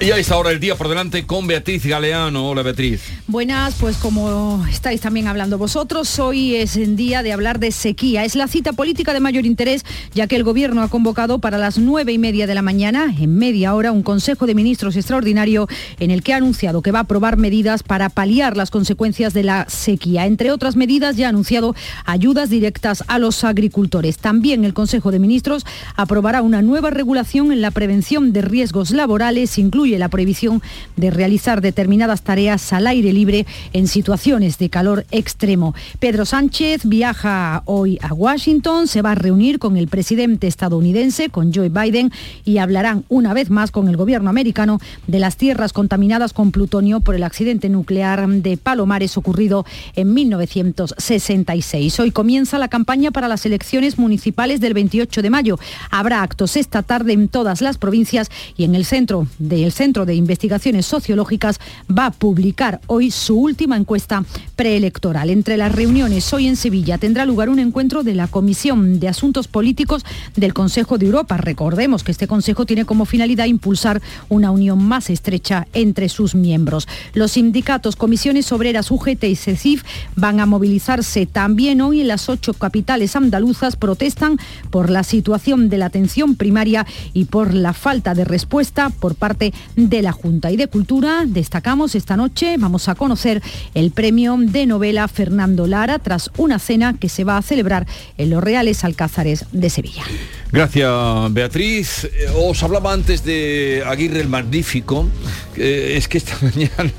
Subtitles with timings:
[0.00, 2.50] Y a esta hora el día por delante con Beatriz Galeano.
[2.50, 3.00] Hola Beatriz.
[3.28, 8.24] Buenas, pues como estáis también hablando vosotros, hoy es el día de hablar de sequía.
[8.24, 11.78] Es la cita política de mayor interés, ya que el Gobierno ha convocado para las
[11.78, 15.68] nueve y media de la mañana, en media hora, un Consejo de Ministros extraordinario
[16.00, 19.44] en el que ha anunciado que va a aprobar medidas para paliar las consecuencias de
[19.44, 20.26] la sequía.
[20.26, 21.74] Entre otras medidas, ya ha anunciado
[22.04, 24.18] ayudas directas a los agricultores.
[24.18, 25.64] También el Consejo de Ministros
[25.94, 30.62] aprobará una nueva regulación en la prevención de riesgos laborales, incluso la prohibición
[30.96, 35.74] de realizar determinadas tareas al aire libre en situaciones de calor extremo.
[36.00, 41.52] Pedro Sánchez viaja hoy a Washington, se va a reunir con el presidente estadounidense, con
[41.52, 42.10] Joe Biden,
[42.44, 47.00] y hablarán una vez más con el gobierno americano de las tierras contaminadas con plutonio
[47.00, 52.00] por el accidente nuclear de Palomares ocurrido en 1966.
[52.00, 55.58] Hoy comienza la campaña para las elecciones municipales del 28 de mayo.
[55.90, 60.14] Habrá actos esta tarde en todas las provincias y en el centro del Centro de
[60.14, 61.58] Investigaciones Sociológicas
[61.90, 64.24] va a publicar hoy su última encuesta
[64.56, 65.30] preelectoral.
[65.30, 69.48] Entre las reuniones hoy en Sevilla tendrá lugar un encuentro de la Comisión de Asuntos
[69.48, 70.04] Políticos
[70.36, 71.36] del Consejo de Europa.
[71.36, 76.86] Recordemos que este Consejo tiene como finalidad impulsar una unión más estrecha entre sus miembros.
[77.12, 79.82] Los sindicatos, comisiones obreras UGT y CECIF
[80.14, 83.74] van a movilizarse también hoy en las ocho capitales andaluzas.
[83.74, 84.38] Protestan
[84.70, 89.52] por la situación de la atención primaria y por la falta de respuesta por parte
[89.76, 90.50] de la Junta.
[90.50, 93.42] Y de Cultura destacamos esta noche, vamos a conocer
[93.74, 97.86] el premio de novela Fernando Lara tras una cena que se va a celebrar
[98.18, 100.04] en los Reales Alcázares de Sevilla.
[100.52, 102.04] Gracias, Beatriz.
[102.04, 105.08] Eh, os hablaba antes de Aguirre el Magnífico.
[105.56, 106.92] es que esta mañana,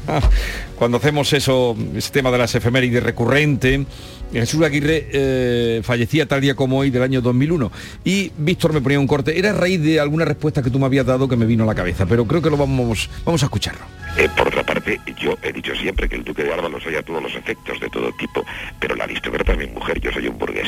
[0.77, 3.85] cuando hacemos eso, ese tema de las efemérides recurrente,
[4.31, 7.71] Jesús Aguirre eh, fallecía tal día como hoy del año 2001
[8.03, 9.37] y Víctor me ponía un corte.
[9.37, 11.67] Era a raíz de alguna respuesta que tú me habías dado que me vino a
[11.67, 13.81] la cabeza, pero creo que lo vamos, vamos a escucharlo.
[14.17, 16.95] Eh, por otra parte, yo he dicho siempre que el duque de Alba lo soy
[16.95, 18.45] a todos los efectos de todo tipo,
[18.79, 20.67] pero la aristócrata es mi mujer, yo soy un burgués.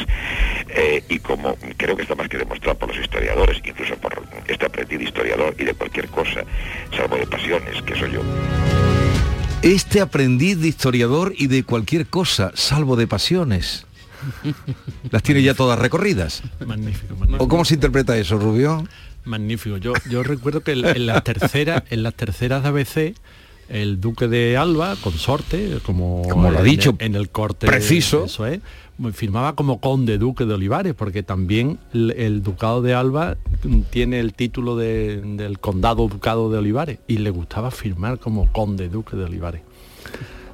[0.70, 4.66] Eh, y como creo que está más que demostrado por los historiadores, incluso por este
[4.66, 6.44] aprendiz historiador y de cualquier cosa,
[6.96, 8.22] salvo de pasiones, que soy yo
[9.62, 13.86] este aprendiz de historiador y de cualquier cosa, salvo de pasiones.
[15.12, 16.44] Las tiene ya todas recorridas.
[16.66, 18.88] Magnífico, ¿O cómo se interpreta eso, Rubio?
[19.26, 19.78] Magnífico.
[19.78, 23.16] Yo, yo recuerdo que en, las terceras, en las terceras de ABC,
[23.70, 28.46] el duque de Alba, consorte, como, como lo ha dicho, en, el corte preciso, eso
[28.46, 28.62] es,
[29.14, 33.38] firmaba como conde duque de Olivares, porque también el, ducado de Alba
[33.90, 39.16] tiene el título del condado ducado de Olivares y le gustaba firmar como conde duque
[39.16, 39.62] de Olivares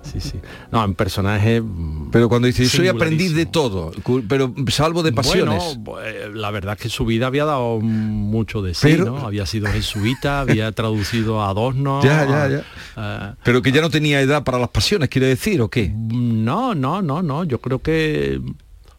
[0.03, 0.39] sí, sí.
[0.71, 1.61] No, en personaje...
[1.61, 3.91] Mm, pero cuando dice, soy aprendiz de todo,
[4.27, 5.77] pero salvo de pasiones.
[5.79, 9.17] Bueno, eh, la verdad es que su vida había dado mucho de sí, ¿no?
[9.17, 12.03] Había sido jesuita, había traducido a dos, ¿no?
[12.03, 12.63] Ya, ya, ya.
[12.97, 15.91] Eh, pero que ya no tenía edad para las pasiones, quiere decir, ¿o qué?
[15.95, 17.43] No, no, no, no.
[17.43, 18.39] Yo creo que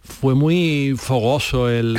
[0.05, 1.99] fue muy fogoso el,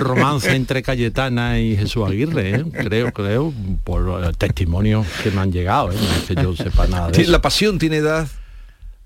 [0.00, 2.64] romance entre Cayetana y Jesús Aguirre, ¿eh?
[2.72, 3.52] creo, creo,
[3.84, 5.96] por testimonios que me han llegado, ¿eh?
[6.00, 8.28] no es que yo sepa nada de ¿La pasión tiene edad?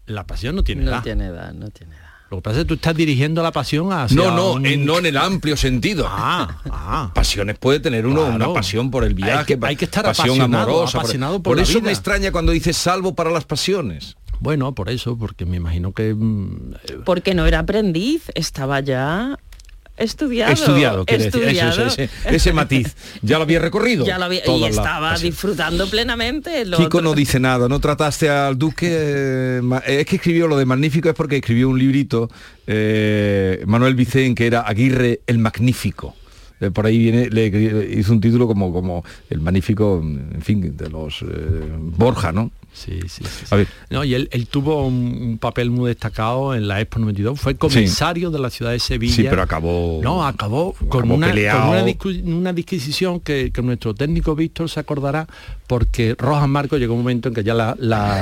[0.07, 0.97] La pasión no tiene edad.
[0.97, 2.11] No tiene edad, no tiene edad.
[2.31, 4.99] Lo que pasa es que tú estás dirigiendo la pasión a No, no, en, no
[4.99, 6.07] en el amplio sentido.
[6.09, 7.11] Ah, ah.
[7.13, 10.99] Pasiones puede tener uno una pasión por el viaje, hay que, estar pasión amorosa.
[10.99, 14.17] Apasionado por, eso me extraña cuando dices salvo para las pasiones.
[14.41, 16.15] Bueno, por eso, porque me imagino que...
[16.15, 19.39] Mm, eh, porque no era aprendiz, estaba ya
[19.99, 20.53] estudiado.
[20.53, 21.05] Estudiado,
[22.25, 22.97] ese, matiz.
[23.21, 24.05] ¿Ya lo había recorrido?
[24.11, 26.65] Ya lo había, y estaba disfrutando plenamente.
[26.75, 28.89] Kiko no dice nada, no trataste al duque...
[28.91, 32.31] Eh, es que escribió lo de magnífico, es porque escribió un librito,
[32.67, 36.17] eh, Manuel Vicén, que era Aguirre el Magnífico
[36.73, 37.47] por ahí viene, le
[37.99, 41.25] hizo un título como, como el magnífico, en fin, de los
[41.97, 42.51] Borja, ¿no?
[42.73, 43.55] Sí, sí, sí.
[43.91, 47.39] No, y él, tuvo un, papel muy destacado en la Expo 92.
[47.39, 49.15] Fue comisario de la ciudad de Sevilla.
[49.15, 50.01] Sí, pero acabó...
[50.03, 51.33] No, acabó, con, una,
[52.25, 55.27] una, disquisición que, nuestro técnico Víctor se acordará
[55.67, 57.77] porque Rojas Marco llegó un momento en que ya la...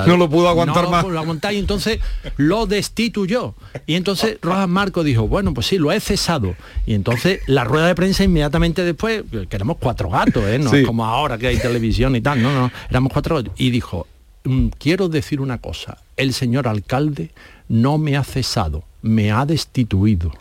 [0.07, 1.03] no lo pudo aguantar no más.
[1.03, 2.01] Lo pudo aguantar y entonces
[2.37, 3.55] lo destituyó.
[3.87, 6.57] Y entonces Rojas Marco dijo, bueno, pues sí, lo he cesado.
[6.87, 10.59] Y entonces la rueda de prensa inmediatamente después, que éramos cuatro gatos, ¿eh?
[10.59, 13.53] no es como ahora que hay televisión y tal, no, no, éramos cuatro gatos.
[13.57, 14.07] Y dijo,
[14.49, 17.33] Mm, quiero decir una cosa, el señor alcalde
[17.69, 20.33] no me ha cesado, me ha destituido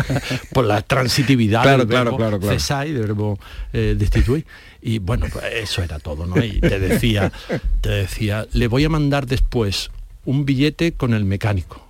[0.54, 3.38] por la transitividad del verbo claro, cesar y del verbo
[3.74, 4.46] eh, destituir.
[4.80, 6.42] Y bueno, pues eso era todo, ¿no?
[6.42, 7.32] Y te decía,
[7.82, 9.90] te decía, le voy a mandar después
[10.24, 11.89] un billete con el mecánico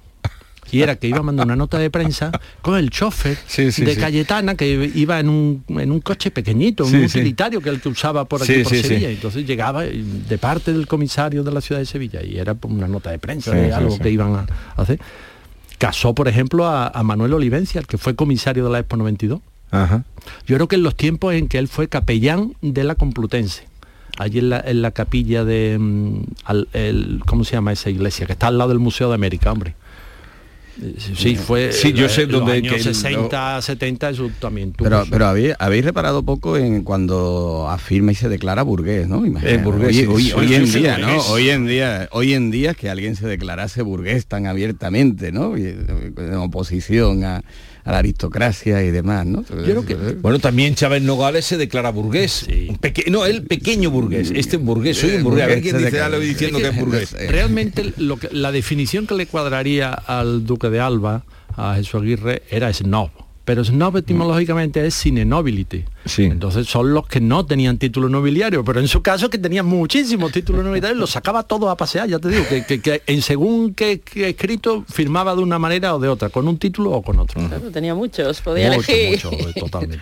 [0.72, 2.30] y era que iba a mandar una nota de prensa
[2.62, 7.60] con el chofer de Cayetana que iba en un, en un coche pequeñito, un utilitario
[7.60, 9.10] que el que usaba por aquí por Sevilla.
[9.10, 13.10] Entonces llegaba de parte del comisario de la ciudad de Sevilla y era una nota
[13.10, 14.46] de prensa de algo que iban a
[14.76, 15.00] hacer.
[15.78, 19.40] Casó, por ejemplo, a, Manuel Olivencia, el que fue comisario de la Expo 92.
[20.46, 23.70] Yo creo que en los tiempos en que él fue capellán de la Complutense
[24.18, 26.22] allí en la, capilla de mm,
[26.74, 28.26] el, ¿cómo se llama esa iglesia?
[28.26, 29.74] que está al lado del Museo de América hombre
[31.16, 31.72] Sí, fue.
[31.72, 32.52] Sí, yo sé dónde.
[32.52, 38.14] Años 60, 70, eso también Pero, pero habéis, habéis, reparado poco en cuando afirma y
[38.14, 39.20] se declara burgués, ¿no?
[39.20, 41.18] burgués, hoy, en día, ¿no?
[41.28, 45.56] Hoy en día, hoy en día que alguien se declarase burgués tan abiertamente, ¿no?
[45.56, 47.42] En oposición a
[47.84, 49.44] a la aristocracia y demás, ¿no?
[50.20, 52.46] bueno, también Chávez Nogales se declara burgués.
[53.08, 54.32] no, el pequeño burgués.
[54.34, 55.44] Este burgués, soy un burgués.
[55.44, 57.12] A ver quién dice algo diciendo que, es burgués.
[57.12, 61.24] Realmente lo que, la definición que le cuadraría al duque de Alba,
[61.56, 63.10] a Jesús Aguirre, era snob
[63.50, 65.82] pero snob etimológicamente es sine nobility.
[66.04, 66.22] Sí.
[66.22, 70.30] Entonces son los que no tenían título nobiliario, pero en su caso que tenían muchísimos
[70.30, 74.84] títulos nobiliarios, los sacaba todos a pasear, ya te digo, que, en según qué, escrito
[74.88, 77.42] firmaba de una manera o de otra, con un título o con otro.
[77.72, 79.20] tenía muchos, podía elegir.
[79.58, 79.98] totalmente.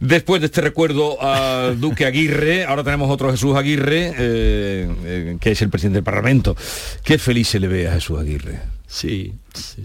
[0.00, 5.50] Después de este recuerdo al Duque Aguirre, ahora tenemos otro Jesús Aguirre, eh, eh, que
[5.50, 6.56] es el presidente del Parlamento.
[7.04, 8.58] Qué feliz se le ve a Jesús Aguirre.
[8.86, 9.34] Sí,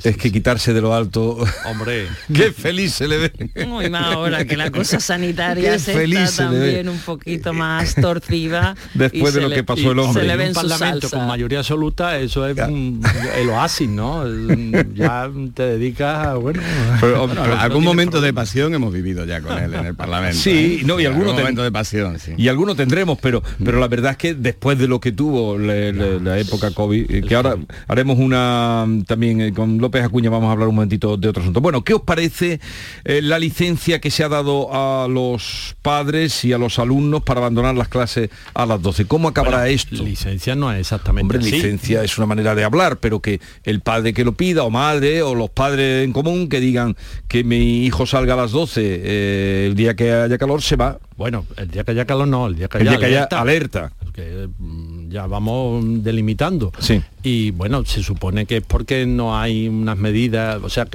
[0.03, 1.37] es que quitarse de lo alto.
[1.65, 3.65] Hombre, qué feliz se le ve.
[3.67, 8.75] Muy más ahora que la cosa sanitaria se está también un poquito más torcida.
[8.93, 10.21] Después de lo que pasó el hombre.
[10.21, 14.23] Se le ve en un parlamento con mayoría absoluta, eso es el oasis, ¿no?
[14.95, 16.61] ya te dedicas a, bueno.
[16.99, 17.29] Pero,
[17.59, 20.37] algún momento de pasión hemos vivido ya con él en el Parlamento.
[20.37, 20.83] Sí, ¿eh?
[20.85, 24.33] no, y algunos momento de pasión, Y algunos tendremos, pero, pero la verdad es que
[24.33, 29.53] después de lo que tuvo la, época COVID, eh, que ahora haremos una también eh,
[29.63, 31.61] con López Acuña vamos a hablar un momentito de otro asunto.
[31.61, 32.59] Bueno, ¿qué os parece
[33.05, 37.39] eh, la licencia que se ha dado a los padres y a los alumnos para
[37.39, 39.05] abandonar las clases a las 12?
[39.05, 40.03] ¿Cómo acabará esto?
[40.03, 44.13] Licencia no es exactamente Hombre, licencia es una manera de hablar, pero que el padre
[44.13, 46.97] que lo pida o madre o los padres en común que digan
[47.29, 50.99] que mi hijo salga a las 12 eh, el día que haya calor se va.
[51.15, 53.91] Bueno, el día que haya calor no, el día que haya, alerta, alerta.
[54.15, 56.71] Mm, ya vamos delimitando.
[56.79, 57.01] Sí.
[57.23, 60.87] Y bueno, se supone que es porque no hay unas medidas, o sea,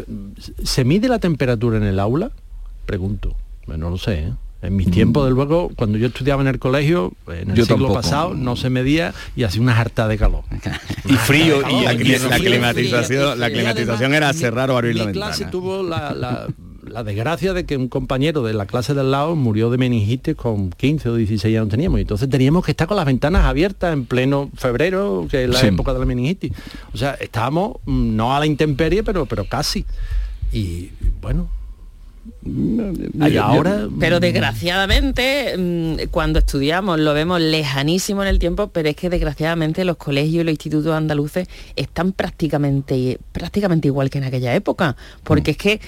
[0.63, 2.31] ¿se mide la temperatura en el aula?
[2.87, 3.35] Pregunto.
[3.67, 4.33] Bueno, no lo sé, ¿eh?
[4.61, 8.35] En mis tiempos, de luego, cuando yo estudiaba en el colegio, en el siglo pasado,
[8.35, 10.43] no se medía y hacía una harta de calor.
[11.09, 11.95] y frío, y, la,
[12.39, 15.27] climatización, la climatización era cerrar o abrir la ventana.
[15.27, 16.49] clase tuvo la
[16.89, 20.71] la desgracia de que un compañero de la clase del lado murió de meningitis con
[20.71, 21.99] 15 o 16 años teníamos.
[21.99, 25.61] Y entonces teníamos que estar con las ventanas abiertas en pleno febrero, que es la
[25.61, 26.53] época de la meningitis.
[26.93, 29.85] O sea, estábamos mm, no a la intemperie, pero, pero casi.
[30.53, 30.91] Y
[31.21, 31.49] bueno,
[33.41, 39.11] ahora pero desgraciadamente mm, cuando estudiamos lo vemos lejanísimo en el tiempo pero es que
[39.11, 44.97] desgraciadamente los colegios y los institutos andaluces están prácticamente prácticamente igual que en aquella época
[45.25, 45.53] porque mm.
[45.53, 45.81] es que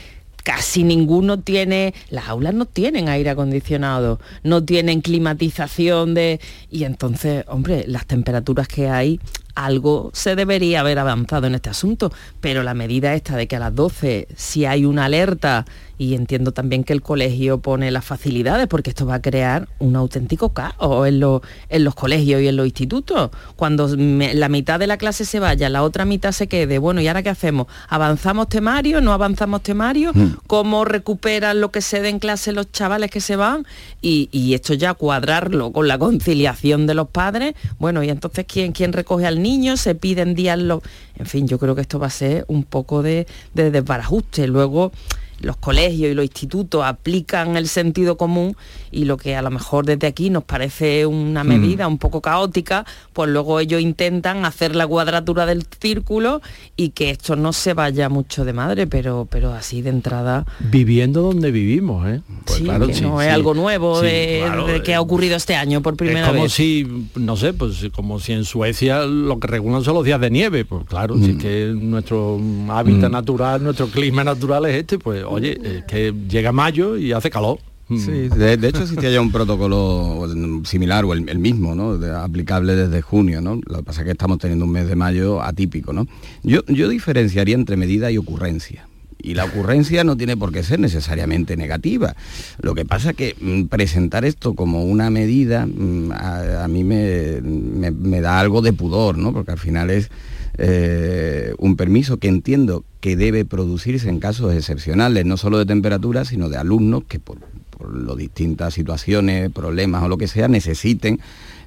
[0.51, 6.41] casi ninguno tiene, las aulas no tienen aire acondicionado, no tienen climatización de...
[6.73, 9.21] Y entonces, hombre, las temperaturas que hay
[9.55, 13.61] algo se debería haber avanzado en este asunto, pero la medida esta de que a
[13.61, 15.67] las 12, si hay una alerta,
[16.01, 19.97] y entiendo también que el colegio pone las facilidades, porque esto va a crear un
[19.97, 21.23] auténtico caos en,
[21.69, 23.29] en los colegios y en los institutos.
[23.55, 27.09] Cuando la mitad de la clase se vaya, la otra mitad se quede, bueno, ¿y
[27.09, 27.67] ahora qué hacemos?
[27.87, 29.03] ¿Avanzamos temario?
[29.03, 30.13] ¿No avanzamos temario?
[30.15, 30.37] Mm.
[30.47, 33.67] ¿Cómo recuperan lo que se dé en clase los chavales que se van?
[34.01, 38.73] Y, y, esto ya cuadrarlo con la conciliación de los padres, bueno, y entonces ¿quién,
[38.73, 40.81] quién recoge al niños, se piden días los...
[41.19, 44.47] En fin, yo creo que esto va a ser un poco de, de desbarajuste.
[44.47, 44.93] Luego
[45.41, 48.57] los colegios y los institutos aplican el sentido común
[48.91, 51.93] y lo que a lo mejor desde aquí nos parece una medida mm.
[51.93, 56.43] un poco caótica, pues luego ellos intentan hacer la cuadratura del círculo
[56.77, 60.47] y que esto no se vaya mucho de madre, pero, pero así de entrada...
[60.59, 62.21] Viviendo donde vivimos, ¿eh?
[62.45, 66.23] Pues claro, que no es algo nuevo de, que ha ocurrido este año por primera
[66.23, 66.53] es como vez.
[66.53, 70.31] si, no sé, pues como si en Suecia lo que regulan son los días de
[70.31, 71.39] nieve, pues claro, si es mm.
[71.39, 73.13] que nuestro hábitat mm.
[73.13, 77.59] natural, nuestro clima natural es este, pues oye, que llega mayo y hace calor.
[77.99, 80.29] Sí, de, hecho existía ya un protocolo
[80.65, 81.99] similar o el, mismo, ¿no?
[82.19, 83.61] aplicable desde junio, ¿no?
[83.67, 86.07] Lo que pasa es que estamos teniendo un mes de mayo atípico, ¿no?
[86.45, 88.87] Yo, yo diferenciaría entre medida y ocurrencia.
[89.23, 92.15] y la ocurrencia no tiene por qué ser necesariamente negativa.
[92.63, 97.41] Lo que pasa es que mm, presentar esto como una medida mm, a, mí me,
[97.43, 99.33] me, da algo de pudor, ¿no?
[99.33, 100.11] Porque al final es
[100.59, 106.25] eh, un permiso que entiendo que debe producirse en casos excepcionales, no solo de temperatura,
[106.25, 107.39] sino de alumnos que por,
[107.71, 111.21] por distintas situaciones, problemas o lo que sea, necesiten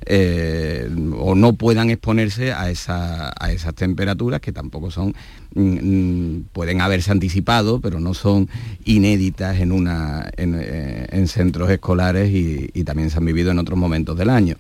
[0.06, 5.16] eh, o no puedan exponerse a, esas temperaturas que tampoco son,
[5.56, 8.50] mm, mm, pueden haberse anticipado, pero no son
[8.86, 14.18] inéditas en, una, en, eh, centros escolares y, también se han vivido en otros momentos
[14.18, 14.56] del año.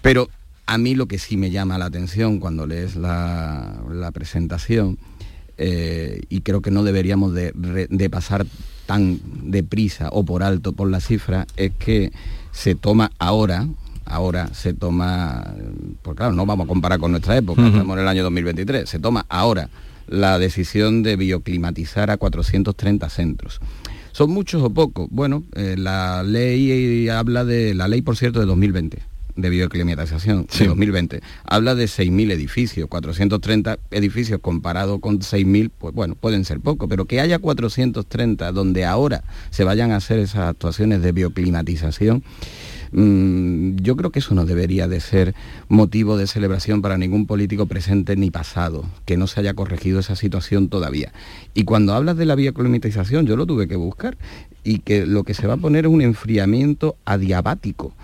[0.00, 0.28] Pero
[0.68, 4.98] a mí lo que sí me llama la atención cuando lees la, presentación,
[5.56, 7.52] eh, y creo que no deberíamos de,
[7.88, 8.46] de pasar
[8.84, 9.18] tan
[9.50, 12.12] deprisa o por alto por la cifra, es que
[12.52, 13.66] se toma ahora,
[14.04, 15.54] ahora se toma,
[16.02, 18.98] porque claro, no vamos a comparar con nuestra época, estamos en el año 2023, se
[18.98, 19.70] toma ahora
[20.06, 23.60] la decisión de bioclimatizar a 430 centros.
[24.12, 25.08] ¿Son muchos o pocos?
[25.10, 28.98] Bueno, eh, la ley habla de, la ley por cierto de 2020,
[29.38, 36.14] de bioclimatización de 2020, habla de 6.000 edificios, 430 edificios comparado con 6.000, pues bueno,
[36.14, 41.02] pueden ser pocos, pero que haya 430 donde ahora se vayan a hacer esas actuaciones
[41.02, 42.22] de bioclimatización,
[42.90, 45.34] Mm, yo creo que eso no debería de ser
[45.68, 50.16] motivo de celebración para ningún político presente ni pasado, que no se haya corregido esa
[50.16, 51.12] situación todavía.
[51.54, 54.16] Y cuando hablas de la bioclimatización, yo lo tuve que buscar,
[54.64, 57.94] y que lo que se va a poner es un enfriamiento adiabático.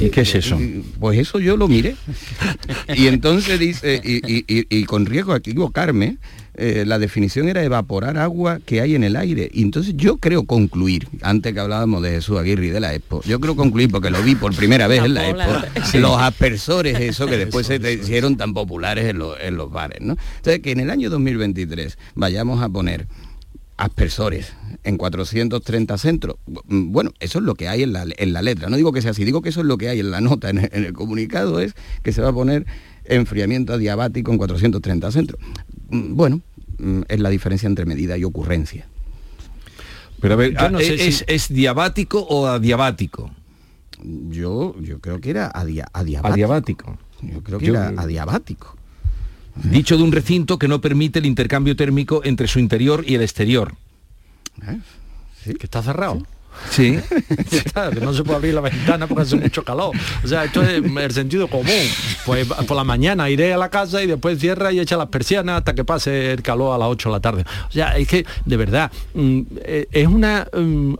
[0.00, 0.58] ¿Y qué es eso?
[0.98, 1.96] Pues eso yo lo miré.
[2.96, 6.18] Y entonces dice, y, con riesgo a equivocarme,
[6.56, 9.50] eh, la definición era evaporar agua que hay en el aire.
[9.52, 13.22] Y entonces yo creo concluir, antes que hablábamos de Jesús Aguirre y de la Expo,
[13.24, 17.26] yo creo concluir, porque lo vi por primera vez en la Expo, los aspersores, eso
[17.26, 20.00] que después se hicieron tan populares en, en los bares.
[20.00, 20.16] ¿no?
[20.36, 23.06] Entonces, que en el año 2023 vayamos a poner
[23.76, 24.52] aspersores
[24.84, 26.36] en 430 centros.
[26.46, 28.68] Bueno, eso es lo que hay en la, en la, letra.
[28.68, 30.50] No digo que sea así, digo que eso es lo que hay en la nota,
[30.50, 32.66] en el, comunicado es que se va a poner
[33.04, 35.40] enfriamiento adiabático en 430 centros.
[35.90, 36.40] Mm, bueno,
[36.78, 38.86] mm, es la diferencia entre medida y ocurrencia.
[40.20, 43.30] Pero a ver, no sé ¿es, ¿es, diabático o adiabático?
[44.02, 46.26] Yo, yo creo que era adiabático.
[46.26, 46.98] adiabático.
[47.22, 48.76] Yo creo que era adiabático.
[49.56, 53.22] Dicho de un recinto que no permite el intercambio térmico entre su interior y el
[53.22, 53.74] exterior.
[54.66, 54.78] ¿Eh?
[55.44, 56.22] Que está cerrado.
[56.70, 56.98] Sí.
[57.92, 59.94] que no se puede abrir la ventana porque hace mucho calor.
[60.22, 61.66] O sea, esto es el sentido común.
[62.24, 65.58] Pues por la mañana iré a la casa y después cierra y echa las persianas
[65.58, 67.44] hasta que pase el calor a las 8 de la tarde.
[67.68, 70.46] O sea, es que, de verdad, mm, eh, es una...
[70.52, 70.94] Mm,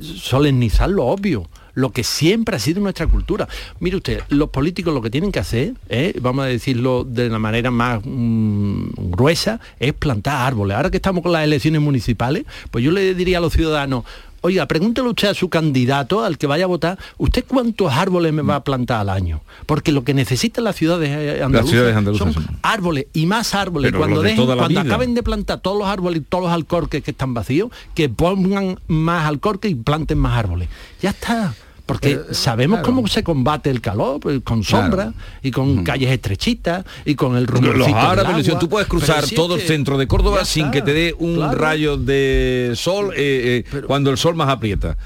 [0.00, 3.48] solemnizar lo obvio lo que siempre ha sido nuestra cultura.
[3.80, 6.14] Mire usted, los políticos lo que tienen que hacer, ¿eh?
[6.20, 10.76] vamos a decirlo de la manera más mm, gruesa, es plantar árboles.
[10.76, 14.04] Ahora que estamos con las elecciones municipales, pues yo le diría a los ciudadanos,
[14.46, 18.42] Oiga, pregúntele usted a su candidato, al que vaya a votar, ¿usted cuántos árboles me
[18.42, 19.40] va a plantar al año?
[19.64, 23.94] Porque lo que necesita las ciudades andaluzas, son árboles y más árboles.
[23.94, 24.22] cuando,
[24.58, 28.10] cuando acaben de plantar todos los árboles y todos los alcorques que están vacíos, que
[28.10, 30.68] pongan más alcorques y planten más árboles.
[31.00, 31.54] Ya está
[31.86, 35.12] porque sabemos cómo se combate el calor, pues, con sombra
[35.42, 37.76] y con calles estrechitas y con el rumor.
[37.76, 41.52] Los árabes, tú puedes cruzar todo el centro de Córdoba sin que te dé un
[41.52, 44.96] rayo de sol eh, eh, cuando el sol más aprieta.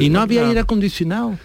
[0.00, 1.38] y no había aire acondicionado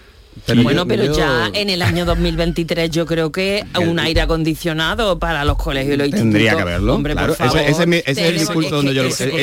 [0.62, 5.56] bueno, pero ya en el año 2023 yo creo que un aire acondicionado para los
[5.56, 6.94] colegios y los Tendría que haberlo.
[6.94, 9.36] Hombre, por favor, ese, es el discurso donde yo lo Ese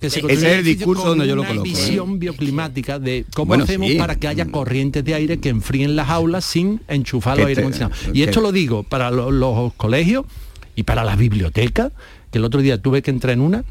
[0.00, 1.62] es el discurso donde yo lo coloco.
[1.62, 1.72] Una ¿eh?
[1.72, 6.44] visión bioclimática de cómo hacemos para que haya corrientes de aire que enfríen las aulas
[6.44, 7.98] sin enchufar los aire acondicionados.
[8.12, 10.24] Y esto lo digo para los colegios
[10.76, 11.92] y para las bibliotecas,
[12.30, 13.64] que el otro día tuve que entrar en una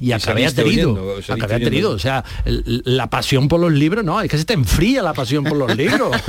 [0.00, 4.38] y acabé aterido, acabé aterido, o sea, la pasión por los libros, no, es que
[4.38, 6.16] se te enfría la pasión por los libros.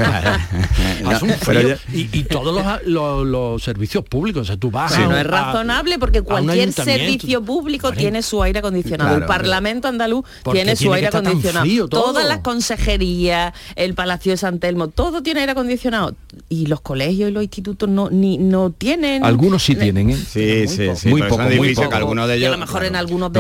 [1.94, 7.44] y, todos los, servicios públicos, o sea, tú vas No es razonable porque cualquier servicio
[7.44, 9.18] público tiene su aire acondicionado.
[9.18, 11.88] el Parlamento andaluz tiene su aire acondicionado.
[11.88, 16.16] Todas las consejerías, el Palacio de San Telmo, todo tiene aire acondicionado.
[16.50, 19.24] Y los colegios y los institutos no ni no tienen.
[19.24, 20.16] Algunos sí tienen, ¿eh?
[20.16, 21.10] Sí, sí, sí.
[21.10, 21.96] Muy poco, muy poco.
[21.96, 23.40] Algunos de ellos, a lo mejor en algunos de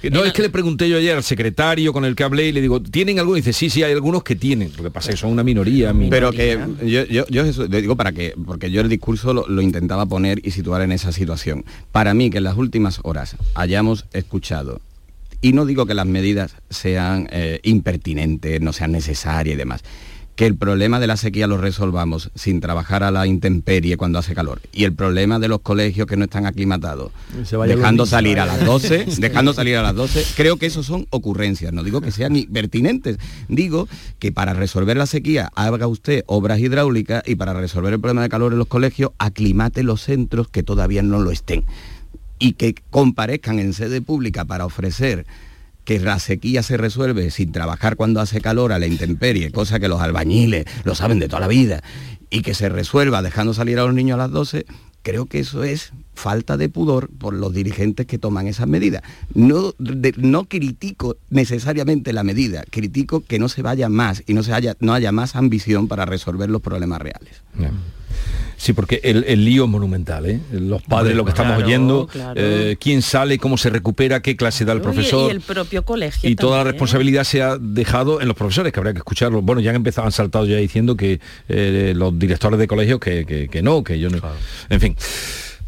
[0.00, 2.52] que no, es que le pregunté yo ayer al secretario con el que hablé y
[2.52, 3.36] le digo, ¿tienen algo?
[3.36, 4.72] Y dice, sí, sí, hay algunos que tienen.
[4.76, 5.94] Lo que pasa es que son una minoría.
[6.10, 10.40] Pero que yo, yo, le digo para que, porque yo el discurso lo, intentaba poner
[10.46, 11.64] y situar en esa situación.
[11.92, 14.80] Para mí que en las últimas horas hayamos escuchado
[15.40, 19.82] y no digo que las medidas sean eh, impertinentes, no sean necesarias y demás,
[20.36, 24.34] que el problema de la sequía lo resolvamos sin trabajar a la intemperie cuando hace
[24.34, 24.60] calor.
[24.72, 27.12] Y el problema de los colegios que no están aclimatados,
[27.66, 31.72] dejando salir a las 12, dejando salir a las 12, creo que eso son ocurrencias,
[31.72, 33.88] no digo que sean pertinentes, digo
[34.18, 38.28] que para resolver la sequía haga usted obras hidráulicas y para resolver el problema de
[38.28, 41.64] calor en los colegios aclimate los centros que todavía no lo estén
[42.38, 45.26] y que comparezcan en sede pública para ofrecer
[45.84, 49.88] que la sequía se resuelve sin trabajar cuando hace calor a la intemperie, cosa que
[49.88, 51.82] los albañiles lo saben de toda la vida,
[52.30, 54.66] y que se resuelva dejando salir a los niños a las 12,
[55.02, 59.02] creo que eso es falta de pudor por los dirigentes que toman esas medidas.
[59.34, 59.74] No,
[60.16, 64.76] no critico necesariamente la medida, critico que no se vaya más y no, se haya,
[64.80, 67.42] no haya más ambición para resolver los problemas reales.
[68.56, 70.40] Sí, porque el, lío es monumental, ¿eh?
[70.52, 74.72] Los padres, lo que estamos oyendo, eh, quién sale, cómo se recupera, qué clase da
[74.72, 75.30] el profesor.
[75.30, 76.28] Y, el propio colegio.
[76.28, 79.42] Y toda la responsabilidad se ha dejado en los profesores, que habría que escucharlo.
[79.42, 83.48] Bueno, ya han empezado, han saltado ya diciendo que eh, los directores de colegios que,
[83.50, 84.18] que, no, que yo no.
[84.68, 84.96] En fin.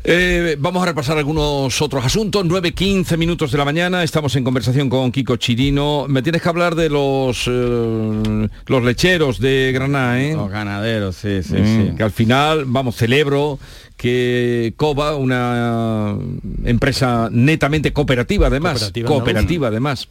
[0.08, 2.44] Eh, vamos a repasar algunos otros asuntos.
[2.44, 4.04] 9.15 minutos de la mañana.
[4.04, 6.06] Estamos en conversación con Kiko Chirino.
[6.08, 10.34] Me tienes que hablar de los eh, los lecheros de Granada, ¿eh?
[10.34, 11.96] Los ganaderos, sí, sí, mm, sí.
[11.96, 13.58] Que al final, vamos, celebro
[13.96, 16.16] que COBA, una
[16.64, 20.06] empresa netamente cooperativa además, cooperativa además,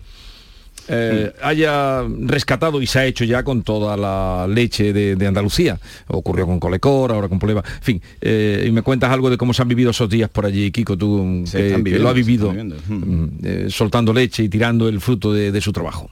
[0.87, 5.79] eh, haya rescatado y se ha hecho ya con toda la leche de, Andalucía.
[6.07, 7.63] Ocurrió con Colecor, ahora con Poleva.
[7.65, 10.45] En fin, eh, y me cuentas algo de cómo se han vivido esos días por
[10.45, 15.33] allí, Kiko, tú que, lo ha vivido, mm, eh, soltando leche y tirando el fruto
[15.33, 16.09] de su trabajo.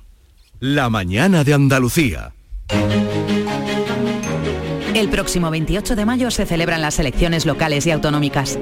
[0.59, 2.33] La mañana de Andalucía.
[4.95, 8.59] El próximo 28 de mayo se celebran las elecciones locales y autonómicas.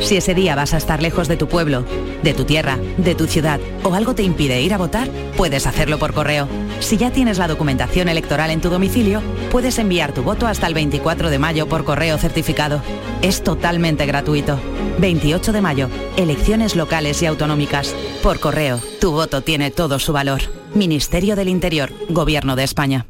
[0.00, 1.84] Si ese día vas a estar lejos de tu pueblo,
[2.22, 5.98] de tu tierra, de tu ciudad o algo te impide ir a votar, puedes hacerlo
[5.98, 6.48] por correo.
[6.80, 10.74] Si ya tienes la documentación electoral en tu domicilio, puedes enviar tu voto hasta el
[10.74, 12.82] 24 de mayo por correo certificado.
[13.22, 14.58] Es totalmente gratuito.
[14.98, 17.94] 28 de mayo, elecciones locales y autonómicas.
[18.22, 20.40] Por correo, tu voto tiene todo su valor.
[20.74, 23.06] Ministerio del Interior, Gobierno de España.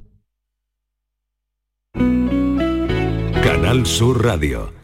[3.43, 4.84] Canal Sur Radio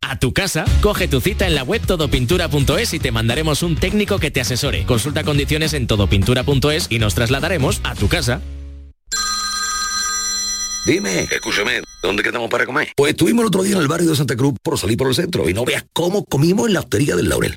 [0.00, 0.64] A tu casa.
[0.80, 4.84] Coge tu cita en la web todopintura.es y te mandaremos un técnico que te asesore.
[4.84, 8.40] Consulta condiciones en todopintura.es y nos trasladaremos a tu casa.
[10.86, 12.92] Dime, escúchame, ¿dónde quedamos para comer?
[12.96, 15.16] Pues estuvimos el otro día en el barrio de Santa Cruz por salir por el
[15.16, 17.56] centro y no veas cómo comimos en la hostería del Laurel.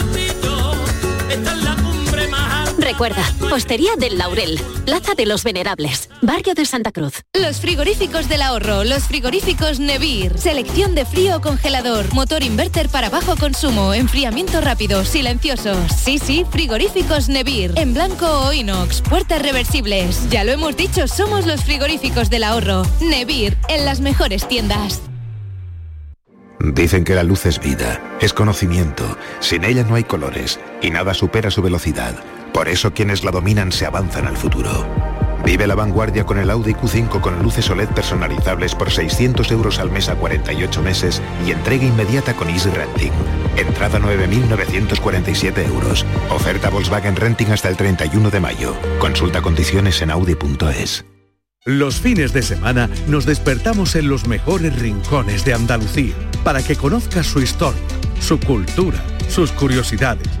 [2.91, 7.21] Recuerda, Postería del Laurel, Plaza de los Venerables, Barrio de Santa Cruz.
[7.33, 10.37] Los frigoríficos del ahorro, los frigoríficos Nevir.
[10.37, 15.73] Selección de frío o congelador, motor inverter para bajo consumo, enfriamiento rápido, silencioso.
[16.03, 17.71] Sí, sí, frigoríficos Nevir.
[17.77, 20.29] En blanco o inox, puertas reversibles.
[20.29, 22.83] Ya lo hemos dicho, somos los frigoríficos del ahorro.
[22.99, 25.01] Nevir, en las mejores tiendas.
[26.59, 29.17] Dicen que la luz es vida, es conocimiento.
[29.39, 32.15] Sin ella no hay colores y nada supera su velocidad.
[32.53, 34.85] Por eso quienes la dominan se avanzan al futuro.
[35.43, 39.89] Vive la vanguardia con el Audi Q5 con luces OLED personalizables por 600 euros al
[39.89, 43.11] mes a 48 meses y entrega inmediata con Easy Renting.
[43.57, 46.05] Entrada 9.947 euros.
[46.29, 48.75] Oferta Volkswagen Renting hasta el 31 de mayo.
[48.99, 51.05] Consulta condiciones en audi.es.
[51.65, 57.27] Los fines de semana nos despertamos en los mejores rincones de Andalucía para que conozcas
[57.27, 57.81] su historia,
[58.19, 60.40] su cultura, sus curiosidades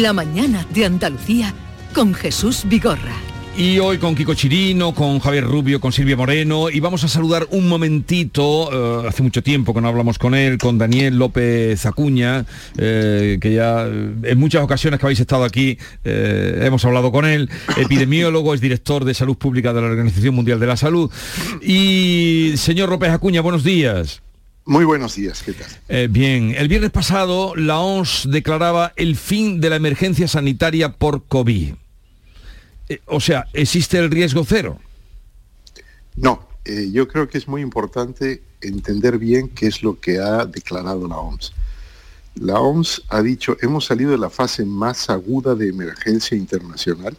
[0.00, 1.52] La mañana de Andalucía
[1.92, 3.12] con Jesús Vigorra.
[3.54, 7.46] Y hoy con Kiko Chirino, con Javier Rubio, con Silvia Moreno y vamos a saludar
[7.50, 12.46] un momentito, eh, hace mucho tiempo que no hablamos con él, con Daniel López Acuña,
[12.78, 17.50] eh, que ya eh, en muchas ocasiones que habéis estado aquí hemos hablado con él,
[17.76, 21.10] epidemiólogo, es director de salud pública de la Organización Mundial de la Salud.
[21.60, 24.22] Y señor López Acuña, buenos días.
[24.70, 26.08] Muy buenos días, ¿qué tal?
[26.10, 31.74] bien, el viernes pasado la OMS declaraba el fin de la emergencia sanitaria por COVID.
[32.88, 34.78] Eh, o sea, ¿existe el riesgo cero?
[36.14, 40.44] No, eh, yo creo que es muy importante entender bien qué es lo que ha
[40.44, 41.52] declarado la OMS.
[42.36, 47.16] La OMS ha dicho, hemos salido de la fase más aguda de emergencia internacional,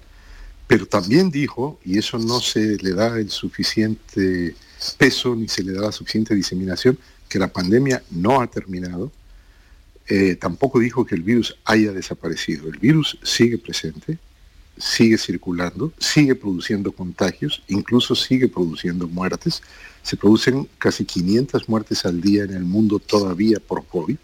[0.67, 4.55] pero también dijo, y eso no se le da el suficiente
[4.97, 6.97] peso ni se le da la suficiente diseminación,
[7.31, 9.09] que la pandemia no ha terminado.
[10.05, 12.67] Eh, tampoco dijo que el virus haya desaparecido.
[12.67, 14.19] El virus sigue presente,
[14.77, 19.61] sigue circulando, sigue produciendo contagios, incluso sigue produciendo muertes.
[20.03, 24.17] Se producen casi 500 muertes al día en el mundo todavía por COVID.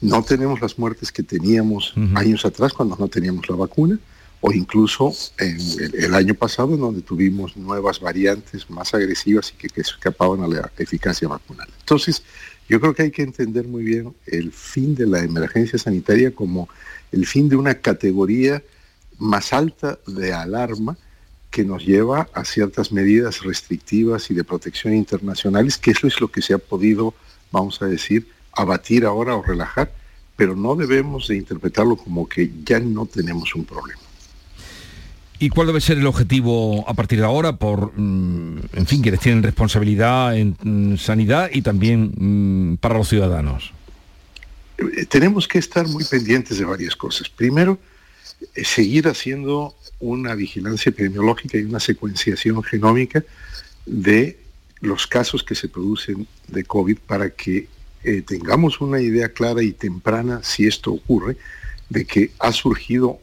[0.00, 3.98] No tenemos las muertes que teníamos años atrás cuando no teníamos la vacuna,
[4.40, 5.58] o incluso en
[5.92, 10.72] el, año pasado, donde tuvimos nuevas variantes más agresivas y que, que escapaban a la
[10.78, 11.68] eficacia vacunal.
[11.80, 12.22] Entonces,
[12.68, 16.68] yo creo que hay que entender muy bien el fin de la emergencia sanitaria como
[17.12, 18.62] el fin de una categoría
[19.18, 20.96] más alta de alarma
[21.50, 26.28] que nos lleva a ciertas medidas restrictivas y de protección internacionales, que eso es lo
[26.28, 27.12] que se ha podido,
[27.50, 29.92] vamos a decir, abatir ahora o relajar,
[30.36, 34.00] pero no debemos de interpretarlo como que ya no tenemos un problema.
[35.42, 39.20] ¿Y cuál debe ser el objetivo a partir de ahora por, mm, en fin, quienes
[39.20, 43.72] tienen responsabilidad en mm, sanidad y también mm, para los ciudadanos?
[44.76, 47.30] Eh, tenemos que estar muy pendientes de varias cosas.
[47.30, 47.78] Primero,
[48.54, 53.24] eh, seguir haciendo una vigilancia epidemiológica y una secuenciación genómica
[53.86, 54.38] de
[54.82, 57.66] los casos que se producen de COVID para que
[58.04, 61.38] eh, tengamos una idea clara y temprana, si esto ocurre,
[61.88, 63.20] de que ha surgido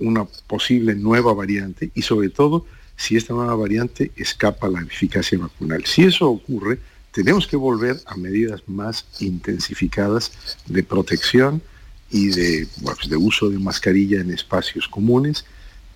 [0.00, 5.38] una posible nueva variante y sobre todo si esta nueva variante escapa a la eficacia
[5.38, 5.84] vacunal.
[5.86, 6.78] Si eso ocurre,
[7.12, 10.32] tenemos que volver a medidas más intensificadas
[10.66, 11.62] de protección,
[12.10, 15.44] y de, pues, de uso de mascarilla en espacios comunes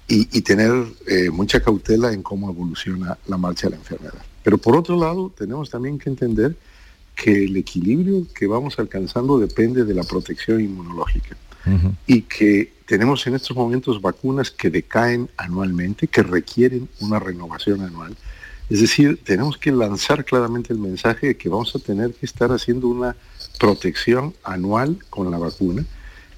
[0.07, 0.71] y, tener
[1.07, 4.23] eh, mucha cautela en cómo evoluciona la marcha de la enfermedad.
[4.43, 6.55] Pero por otro lado, tenemos también que entender
[7.17, 11.37] que el equilibrio que vamos alcanzando depende de la protección inmunológica
[12.07, 18.17] y que tenemos en estos momentos vacunas que decaen anualmente, que requieren una renovación anual.
[18.71, 22.51] Es decir, tenemos que lanzar claramente el mensaje de que vamos a tener que estar
[22.51, 23.17] haciendo una
[23.59, 25.85] protección anual con la vacuna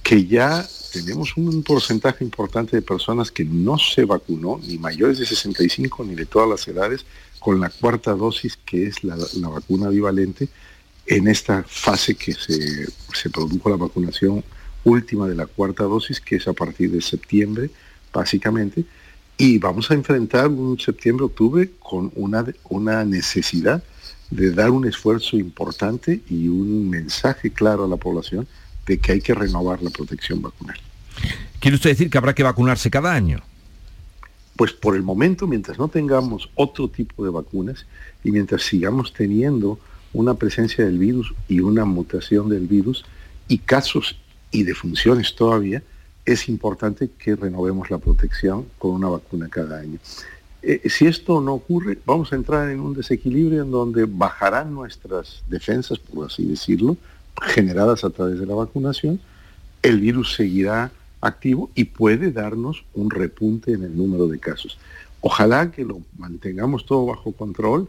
[0.07, 5.27] que ya tenemos un porcentaje importante de personas que no se vacunó, ni mayores de
[5.27, 7.05] 65 ni de todas las edades,
[7.41, 9.17] con la cuarta dosis que es la,
[9.49, 10.49] vacuna bivalente,
[11.09, 14.45] en esta fase que se, se, produjo la vacunación
[14.87, 17.71] última de la cuarta dosis, que es a partir de septiembre,
[18.13, 18.85] básicamente,
[19.37, 23.83] y vamos a enfrentar un septiembre-octubre con una, una necesidad
[24.31, 28.47] de dar un esfuerzo importante y un mensaje claro a la población
[28.87, 30.79] de que hay que renovar la protección vacunal.
[31.61, 33.43] ¿Quiere usted decir que habrá que vacunarse cada año?
[34.55, 37.87] Pues por el momento, mientras no tengamos otro tipo de vacunas
[38.25, 39.79] y mientras sigamos teniendo
[40.13, 43.05] una presencia del virus y una mutación del virus
[43.49, 44.17] y casos
[44.51, 45.83] y defunciones todavía,
[46.25, 49.99] es importante que renovemos la protección con una vacuna cada año.
[50.63, 55.45] Eh, si esto no ocurre, vamos a entrar en un desequilibrio en donde bajarán nuestras
[55.49, 56.97] defensas, por así decirlo,
[57.41, 59.21] generadas a través de la vacunación,
[59.83, 64.79] el virus seguirá activo y puede darnos un repunte en el número de casos.
[65.21, 67.89] Ojalá que lo mantengamos todo bajo control,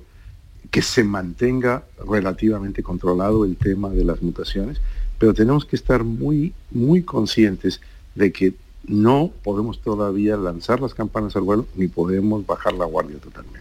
[0.70, 4.80] que se mantenga relativamente controlado el tema de las mutaciones,
[5.20, 7.82] pero tenemos que estar muy, muy conscientes
[8.16, 8.54] de que
[8.88, 13.60] no podemos todavía lanzar las campanas al vuelo ni podemos bajar la guardia totalmente.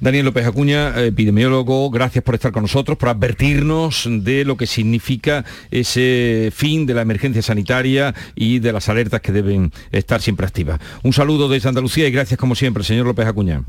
[0.00, 5.44] Daniel López Acuña, epidemiólogo, gracias por estar con nosotros, por advertirnos de lo que significa
[5.72, 10.80] ese fin de la emergencia sanitaria y de las alertas que deben estar siempre activas.
[11.02, 13.64] Un saludo desde Andalucía y gracias como siempre, señor López Acuña.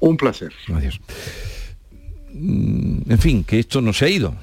[0.00, 0.52] Un placer.
[0.72, 1.00] Adiós.
[2.32, 4.34] Mm, en fin, que esto no se ha ido.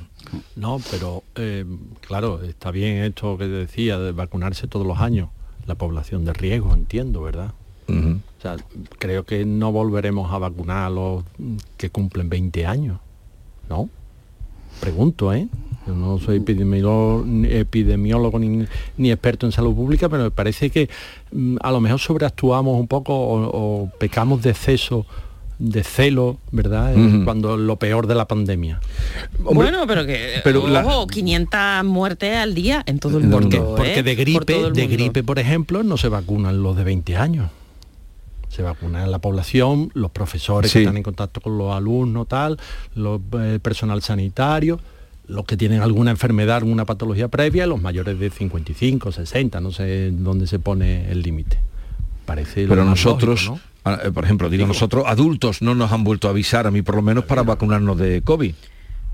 [0.55, 1.65] No, pero eh,
[2.01, 5.29] claro, está bien esto que decía de vacunarse todos los años
[5.69, 7.53] la población de riesgo, entiendo, ¿verdad?
[7.87, 8.55] O sea,
[8.99, 11.23] creo que no volveremos a vacunar a los
[11.75, 12.99] que cumplen 20 años,
[13.67, 13.89] ¿no?
[14.79, 15.47] Pregunto, ¿eh?
[15.87, 18.65] Yo no soy epidemiólogo, epidemiólogo ni,
[18.97, 20.89] ni, experto en salud pública, pero me parece que
[21.31, 25.05] mm, a lo mejor sobreactuamos un poco o, pecamos de exceso
[25.59, 26.95] de celo, ¿verdad?
[27.25, 28.79] Cuando lo peor de la pandemia.
[29.39, 33.75] Bueno, pero que pero ojo, 500 muertes al día en todo el mundo.
[33.75, 34.03] Porque, ¿eh?
[34.03, 37.51] de gripe, de gripe, por ejemplo, no se vacunan los de 20 años
[38.49, 42.57] se vacuna la población, los profesores que están en contacto con los alumnos, tal,
[42.95, 44.79] los, el eh, personal sanitario,
[45.27, 50.09] los que tienen alguna enfermedad, alguna patología previa, los mayores de 55, 60, no sé
[50.11, 51.59] dónde se pone el límite.
[52.25, 53.59] Parece Pero nosotros, eh,
[54.13, 57.01] por ejemplo, digo, nosotros adultos no nos han vuelto a avisar, a mí por lo
[57.01, 58.53] menos, para vacunarnos de COVID.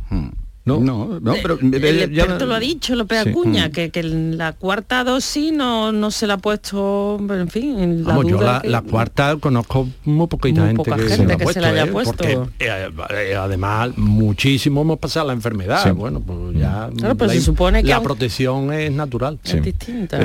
[0.09, 0.29] Hmm.
[0.65, 3.71] No, no, no pero el experto lo ha dicho, López Acuña, mm.
[3.71, 8.15] que, que, la cuarta dosis no, no se la ha puesto, en fin, en la
[8.15, 11.83] Vamos, yo la, cuarta conozco muy poquita gente, que, se, la que se la haya
[11.83, 11.91] ¿eh?
[11.91, 12.15] puesto.
[12.15, 15.93] Porque, eh, eh, además, muchísimo hemos pasado la enfermedad.
[15.93, 19.37] Bueno, pues ya claro, pero la, se supone que la protección es natural.
[19.43, 20.19] Es distinta.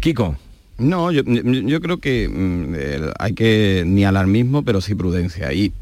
[0.00, 0.36] Kiko.
[0.78, 1.22] No, yo,
[1.80, 5.52] creo que mm, hay que ni alarmismo, pero sí prudencia.
[5.52, 5.72] Y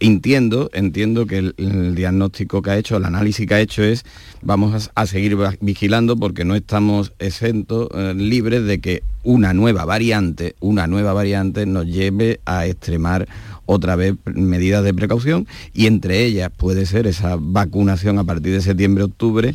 [0.00, 4.04] entiendo, entiendo que el, diagnóstico que ha hecho, el análisis que ha hecho es,
[4.42, 10.56] vamos a, seguir vigilando porque no estamos exentos, eh, libres de que una nueva variante,
[10.60, 13.28] una nueva variante nos lleve a extremar
[13.66, 18.62] otra vez medidas de precaución y entre ellas puede ser esa vacunación a partir de
[18.62, 19.54] septiembre-octubre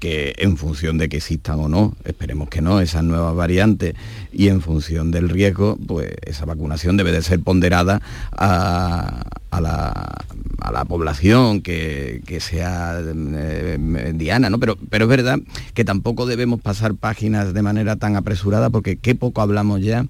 [0.00, 3.94] que en función de que existan o no, esperemos que no, esas nuevas variantes
[4.32, 8.00] y en función del riesgo, pues esa vacunación debe de ser ponderada
[8.32, 14.58] a, la, población que, sea eh, diana, ¿no?
[14.58, 15.38] Pero, pero es verdad
[15.74, 20.06] que tampoco debemos pasar páginas de manera tan apresurada porque qué poco hablamos ya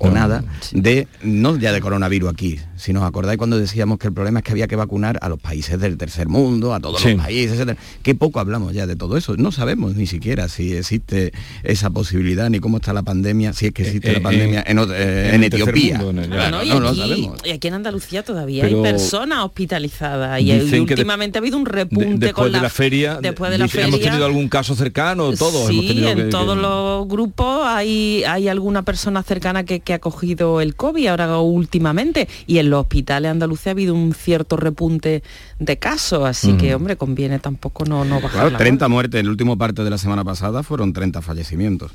[0.00, 4.14] o nada de, no ya de coronavirus aquí, si nos acordáis cuando decíamos que el
[4.14, 7.14] problema es que había que vacunar a los países del tercer mundo, a todos los
[7.14, 7.76] países, etc.
[8.02, 9.36] Qué poco hablamos ya de todo eso.
[9.36, 11.32] No sabemos ni siquiera si existe
[11.62, 14.64] esa posibilidad, ni cómo está la pandemia, si es que existe eh, la eh, pandemia
[14.66, 15.98] en, en, Etiopía.
[15.98, 17.38] no, lo sabemos.
[17.44, 22.46] Y aquí en Andalucía todavía hay personas hospitalizadas y, últimamente ha habido un repunte después
[22.46, 23.18] con de la, feria.
[23.20, 23.88] Después de la feria.
[23.88, 25.68] Hemos tenido algún caso cercano, todos.
[25.68, 30.76] Sí, en todos los grupos hay, hay alguna persona cercana que que ha cogido el
[30.76, 35.24] COVID ahora últimamente y en los hospitales andaluces ha habido un cierto repunte
[35.58, 38.42] de casos, así que hombre, conviene tampoco no, no bajar.
[38.42, 41.90] Claro, 30 muertes, en el último parte de la semana pasada fueron 30 fallecimientos.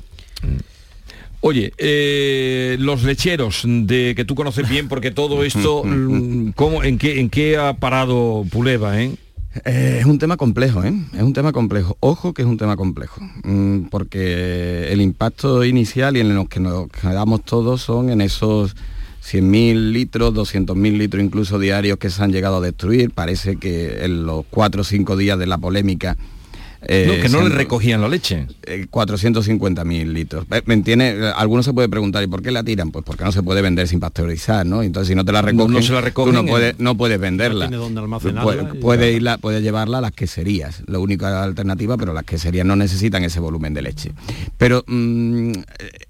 [1.40, 6.98] Oye, eh, los lecheros de que tú conoces bien, porque todo esto, mm, ¿cómo, en,
[6.98, 9.00] qué, ¿en qué ha parado Puleva?
[9.00, 9.12] Eh?
[9.64, 10.92] Eh, es un tema complejo, ¿eh?
[11.14, 11.96] Es un tema complejo.
[12.00, 16.60] Ojo que es un tema complejo, mm, porque el impacto inicial y en los que
[16.60, 18.76] nos quedamos todos son en esos
[19.22, 23.10] 100.000 litros, 200.000 litros incluso diarios que se han llegado a destruir.
[23.10, 26.16] Parece que en los cuatro o cinco días de la polémica
[26.88, 28.46] eh, que no le recogían la leche.
[28.64, 30.46] 450.000 eh, litros.
[30.66, 31.32] ¿Me entiende?
[31.34, 32.90] Algunos se puede preguntar, ¿y por qué la tiran?
[32.90, 34.82] Pues porque no se puede vender sin pasteurizar, ¿no?
[34.82, 37.18] Entonces si no te la recogen, no, se la recogen tú no, puedes, no puedes
[37.18, 37.68] venderla.
[38.80, 43.24] puede, irla, puede llevarla a las queserías, la única alternativa, pero las queserías no necesitan
[43.24, 44.12] ese volumen de leche.
[44.56, 45.52] Pero mm,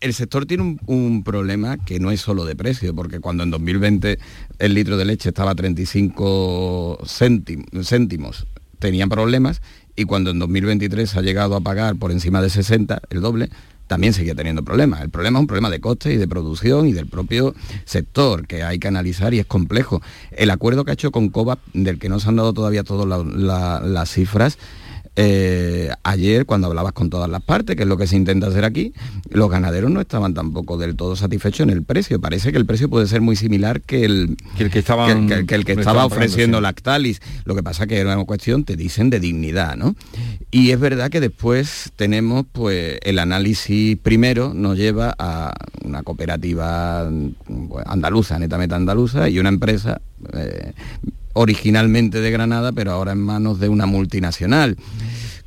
[0.01, 4.19] el sector tiene un, problema que no es solo de precio, porque cuando en 2020
[4.59, 8.47] el litro de leche estaba a 35 céntimos,
[8.79, 9.63] tenían problemas
[9.97, 13.51] y cuando en 2023 ha llegado a pagar por encima de 60, el doble,
[13.87, 15.01] también seguía teniendo problemas.
[15.01, 17.55] El problema es un problema de coste y de producción y del propio
[17.85, 20.03] sector que hay que analizar y es complejo.
[20.33, 23.25] El acuerdo que ha hecho con COVA, del que no se han dado todavía todas
[23.27, 24.59] las cifras,
[25.19, 28.65] eh, ayer, cuando hablabas con todas las partes, que es lo que se intenta hacer
[28.65, 28.93] aquí,
[29.31, 32.21] los ganaderos no estaban tampoco del todo satisfechos en el precio.
[32.21, 34.71] Parece que el precio puede ser muy similar que el que el
[35.65, 37.23] que, estaba ofreciendo Lactalis.
[37.45, 39.97] Lo que pasa que era una cuestión, te dicen, de dignidad, ¿no?
[40.51, 47.11] Y es verdad que después tenemos, pues, el análisis primero nos lleva a una cooperativa
[47.69, 50.01] pues, andaluza, netamente andaluza, y una empresa
[50.35, 50.73] eh,
[51.37, 54.77] originalmente de Granada, pero ahora en manos de una multinacional.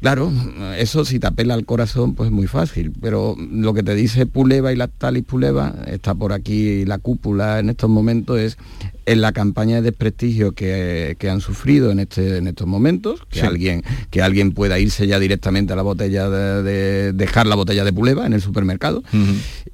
[0.02, 0.32] Claro,
[0.78, 4.26] eso si te apela al corazón, pues es muy fácil, pero lo que te dice
[4.26, 8.58] Puleva y Lactalis Puleva, está por aquí la cúpula en estos momentos, es
[9.10, 13.84] en la campaña de desprestigio que, han sufrido en, este, en estos momentos, que, alguien,
[14.12, 18.28] que alguien pueda irse ya directamente a la botella de, dejar la botella de puleva
[18.28, 19.04] en el supermercado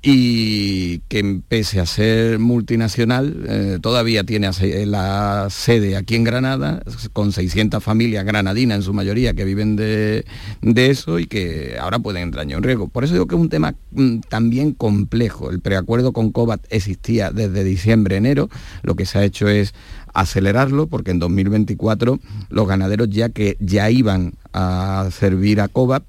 [0.02, 4.50] y que pese a ser multinacional eh, todavía tiene
[4.86, 10.24] la sede aquí en Granada con 600 familias granadinas en su mayoría que viven de,
[10.62, 12.88] eso y que ahora pueden entrar en riesgo.
[12.88, 15.50] Por eso digo que es un tema mm, también complejo.
[15.50, 18.50] El preacuerdo con COVAT existía desde diciembre, enero,
[18.84, 19.74] lo que se ha hecho es
[20.14, 26.04] acelerarlo porque en 2024 los ganaderos ya que ya iban a servir a COVAP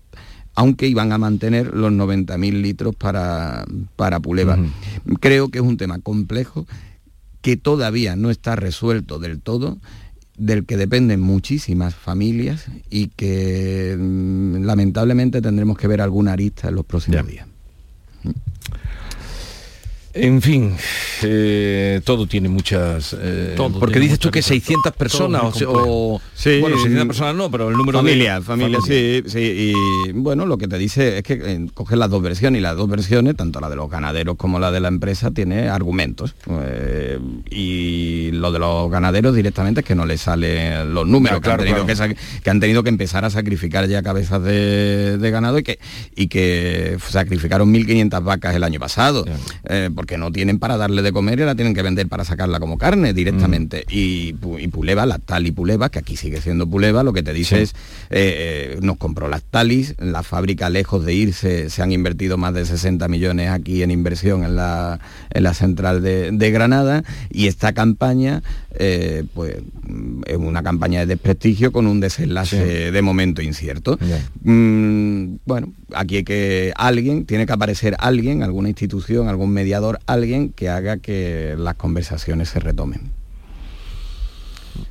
[0.54, 4.58] aunque iban a mantener los 90.000 litros para, para Puleva.
[5.20, 6.66] Creo que es un tema complejo
[7.42, 9.76] que todavía no está resuelto del todo
[10.36, 16.74] del que dependen muchísimas familias y que mm, lamentablemente tendremos que ver alguna arista en
[16.74, 17.46] los próximos días.
[20.18, 20.74] En fin,
[21.22, 23.14] eh, todo tiene muchas...
[23.20, 27.76] Eh, porque dices tú que 600 personas o, sí, bueno, 600 personas no, pero el
[27.76, 28.42] número familia, de...
[28.42, 29.74] Familia, sí, sí.
[29.74, 32.76] Y bueno, lo que te dice es que eh, coges las dos versiones y las
[32.76, 36.34] dos versiones, tanto la de los ganaderos como la de la empresa, tiene argumentos.
[37.50, 41.58] y lo de los ganaderos directamente es que no les salen los números, que, han
[41.58, 45.78] tenido que, han tenido que empezar a sacrificar ya cabezas de, ganado y que,
[46.14, 49.26] y que sacrificaron 1.500 vacas el año pasado
[50.06, 52.78] que no tienen para darle de comer y la tienen que vender para sacarla como
[52.78, 53.84] carne directamente.
[53.88, 53.90] Mm.
[53.90, 54.32] Y,
[54.68, 57.70] Puleva, la Tali Puleva, que aquí sigue siendo Puleva, lo que te dice es,
[58.10, 62.54] eh, eh, nos compró las Talis, la fábrica lejos de irse, se han invertido más
[62.54, 67.72] de 60 millones aquí en inversión en la, en la central de, Granada y esta
[67.72, 68.42] campaña
[68.78, 69.56] eh, pues
[70.26, 73.98] es una campaña de desprestigio con un desenlace de momento incierto.
[74.42, 80.50] Mm, bueno, aquí hay que alguien, tiene que aparecer alguien, alguna institución, algún mediador, alguien
[80.50, 83.12] que haga que las conversaciones se retomen.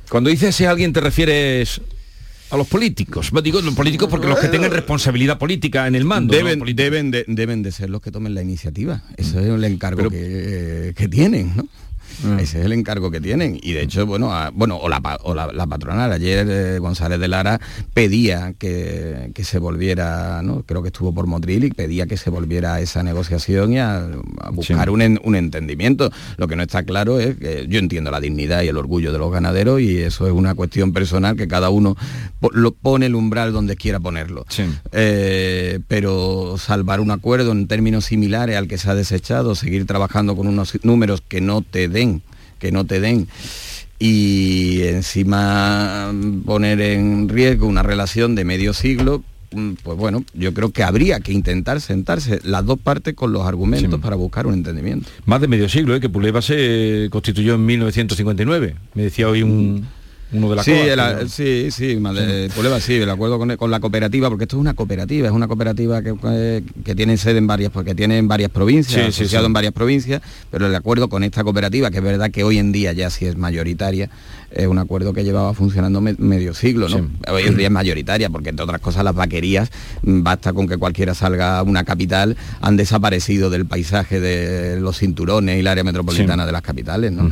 [0.08, 1.80] Cuando dices ese alguien te refieres
[2.50, 3.32] a los políticos.
[3.42, 6.34] Digo los políticos porque los que tengan responsabilidad política en el mando.
[6.34, 9.02] Deben, deben, de, deben de ser los que tomen la iniciativa.
[9.16, 11.68] Ese es el encargo que, que, tienen, ¿no?
[12.22, 12.38] Mm.
[12.38, 13.58] Ese es el encargo que tienen.
[13.62, 17.60] Y de hecho, bueno, bueno o, la, patronal, ayer eh, González de Lara
[17.94, 20.62] pedía que, se volviera, ¿no?
[20.62, 24.06] creo que estuvo por Motril y pedía que se volviera a esa negociación y a,
[24.52, 25.02] buscar un,
[25.36, 26.10] entendimiento.
[26.36, 29.18] Lo que no está claro es que yo entiendo la dignidad y el orgullo de
[29.18, 31.96] los ganaderos y eso es una cuestión personal que cada uno
[32.52, 34.44] lo pone el umbral donde quiera ponerlo.
[34.92, 40.36] Eh, pero salvar un acuerdo en términos similares al que se ha desechado, seguir trabajando
[40.36, 42.05] con unos números que no te den
[42.58, 43.28] que no te den
[43.98, 46.12] y encima
[46.44, 51.20] poner en riesgo una relación de medio siglo, mm, pues bueno, yo creo que habría
[51.20, 55.08] que intentar sentarse las dos partes con los argumentos para buscar un entendimiento.
[55.24, 56.00] Más de medio siglo, ¿eh?
[56.00, 59.86] que Puleva se constituyó en 1959, me decía hoy un
[60.32, 60.72] uno de la sí,
[61.28, 61.98] sí, sí,
[62.54, 66.02] Puleva, sí, el acuerdo con, la cooperativa, porque esto es una cooperativa, es una cooperativa
[66.02, 70.22] que, que tiene sede en varias, porque tiene en varias provincias, asociado en varias provincias,
[70.50, 73.26] pero el acuerdo con esta cooperativa, que es verdad que hoy en día ya sí
[73.26, 74.10] es mayoritaria,
[74.56, 77.08] es un acuerdo que llevaba funcionando medio siglo, ¿no?
[77.30, 79.70] Hoy en día es mayoritaria, porque entre otras cosas las vaquerías,
[80.02, 84.98] mm, basta con que cualquiera salga a una capital, han desaparecido del paisaje de los
[84.98, 87.30] cinturones y el área metropolitana de las capitales, ¿no?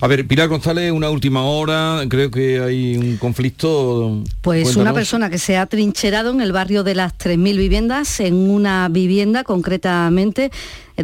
[0.00, 4.24] A ver, Pilar González, una última hora, creo que hay un conflicto.
[4.40, 8.34] Pues una persona que se ha trincherado en el barrio de las 3.000 viviendas, en
[8.34, 10.50] una vivienda concretamente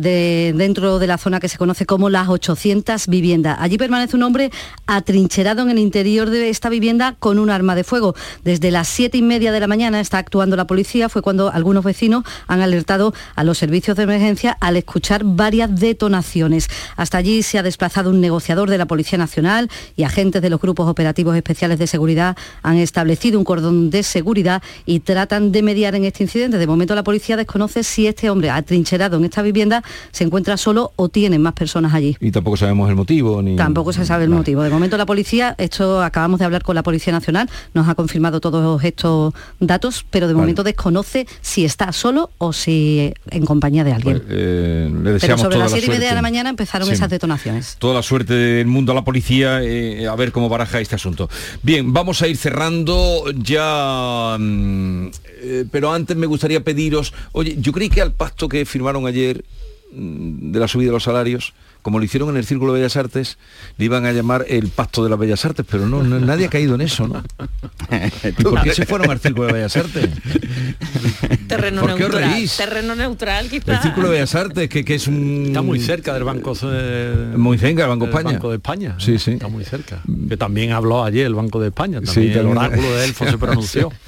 [0.00, 3.56] dentro de la zona que se conoce como las 800 viviendas.
[3.60, 4.50] Allí permanece un hombre
[4.86, 8.14] atrincherado en el interior de esta vivienda con un arma de fuego.
[8.42, 11.84] Desde las siete y media de la mañana está actuando la policía, fue cuando algunos
[11.84, 16.68] vecinos han alertado a los servicios de emergencia al escuchar varias detonaciones.
[16.96, 20.60] Hasta allí se ha desplazado un negociador de la Policía Nacional y agentes de los
[20.60, 25.94] grupos operativos especiales de seguridad han establecido un cordón de seguridad y tratan de mediar
[25.94, 26.58] en este incidente.
[26.58, 30.92] De momento la policía desconoce si este hombre atrincherado en esta vivienda se encuentra solo
[30.96, 32.16] o tienen más personas allí.
[32.20, 33.42] Y tampoco sabemos el motivo.
[33.42, 33.56] Ni...
[33.56, 34.62] Tampoco se sabe el motivo.
[34.62, 38.40] De momento la policía, esto acabamos de hablar con la Policía Nacional, nos ha confirmado
[38.40, 43.92] todos estos datos, pero de momento desconoce si está solo o si en compañía de
[43.92, 44.20] alguien.
[44.20, 47.76] Pues, eh, pero sobre las siete y media de la mañana empezaron esas detonaciones.
[47.78, 51.28] Toda la suerte del mundo a la policía, eh, a ver cómo baraja este asunto.
[51.62, 55.06] Bien, vamos a ir cerrando ya, mm,
[55.42, 59.44] eh, pero antes me gustaría pediros, oye, yo creí que al pacto que firmaron ayer
[59.94, 61.54] de la subida de los salarios,
[61.84, 63.36] como lo hicieron en el Círculo de Bellas Artes,
[63.76, 66.76] le iban a llamar el Pacto de las Bellas Artes, pero no, nadie ha caído
[66.76, 67.22] en eso, ¿no?
[68.42, 70.08] por qué se fueron al Círculo de Bellas Artes?
[71.46, 72.50] Terreno neutral.
[72.56, 75.44] Terreno neutral, El Círculo de Bellas Artes, que, es un...
[75.48, 76.54] Está muy cerca del Banco...
[77.36, 78.32] muy cerca del Banco de España.
[78.32, 78.96] Banco de España.
[78.98, 79.32] Sí, sí.
[79.32, 80.02] Está muy cerca.
[80.26, 82.00] Que también habló ayer el Banco de España.
[82.00, 83.92] También el oráculo de Elfo se pronunció.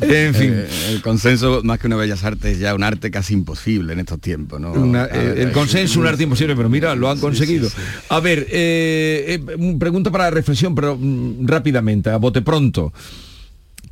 [0.00, 0.52] en fin.
[0.54, 4.20] Eh, el consenso, más que una Bellas Artes, ya un arte casi imposible en estos
[4.20, 4.74] tiempos, ¿no?
[5.06, 7.68] Eh, el consenso es un arte imposible, pero mira, lo han conseguido.
[8.08, 9.40] A ver, eh,
[9.78, 12.92] pregunta para reflexión, pero mm, rápidamente, a bote pronto.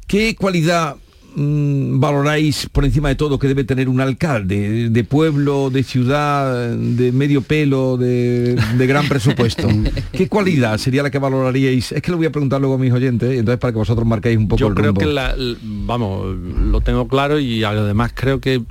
[0.06, 0.96] ¿Qué cualidad
[1.34, 4.88] mm, valoráis por encima de todo que debe tener un alcalde?
[4.90, 9.68] ¿De pueblo, de ciudad, de medio pelo, de, de gran presupuesto?
[10.12, 11.92] ¿Qué cualidad sería la que valoraríais?
[11.92, 14.38] Es que lo voy a preguntar luego a mis oyentes, entonces para que vosotros marquéis
[14.38, 15.00] un poco Yo el creo rumbo.
[15.00, 18.62] que, la- vamos, lo tengo claro y además creo que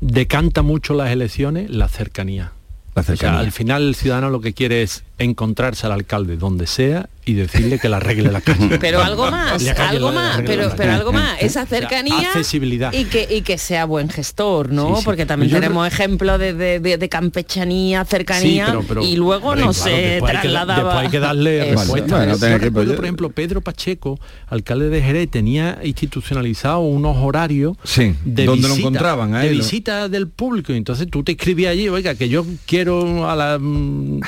[0.00, 2.52] decanta mucho las elecciones la cercanía.
[2.94, 3.40] La O sea, cercanía.
[3.40, 7.78] al final el ciudadano lo que quiere es encontrarse al alcalde donde sea y decirle
[7.80, 8.78] que la arregle la calle.
[8.80, 12.92] Pero algo más, algo más, pero, pero algo más, esa O sea, cercanía accesibilidad.
[12.92, 14.90] y que, y que sea buen gestor, ¿no?
[14.90, 15.04] Sí, sí.
[15.04, 19.16] Porque también Yo tenemos ejemplos de, de- de- de campechanía, cercanía Sí, pero- pero- y
[19.16, 20.82] luego no claro, se después hay que- trasladaba.
[20.84, 21.80] después hay que darle Eso.
[21.80, 22.16] respuesta.
[22.18, 28.44] Bueno, que- por ejemplo, Pedro Pacheco, alcalde de Jerez, tenía institucionalizado unos horarios Sí, de
[28.44, 30.72] donde lo visita, encontraban a de visita del público.
[30.72, 34.20] Entonces tú te escribías allí, oiga, que yo quiero a la, mm,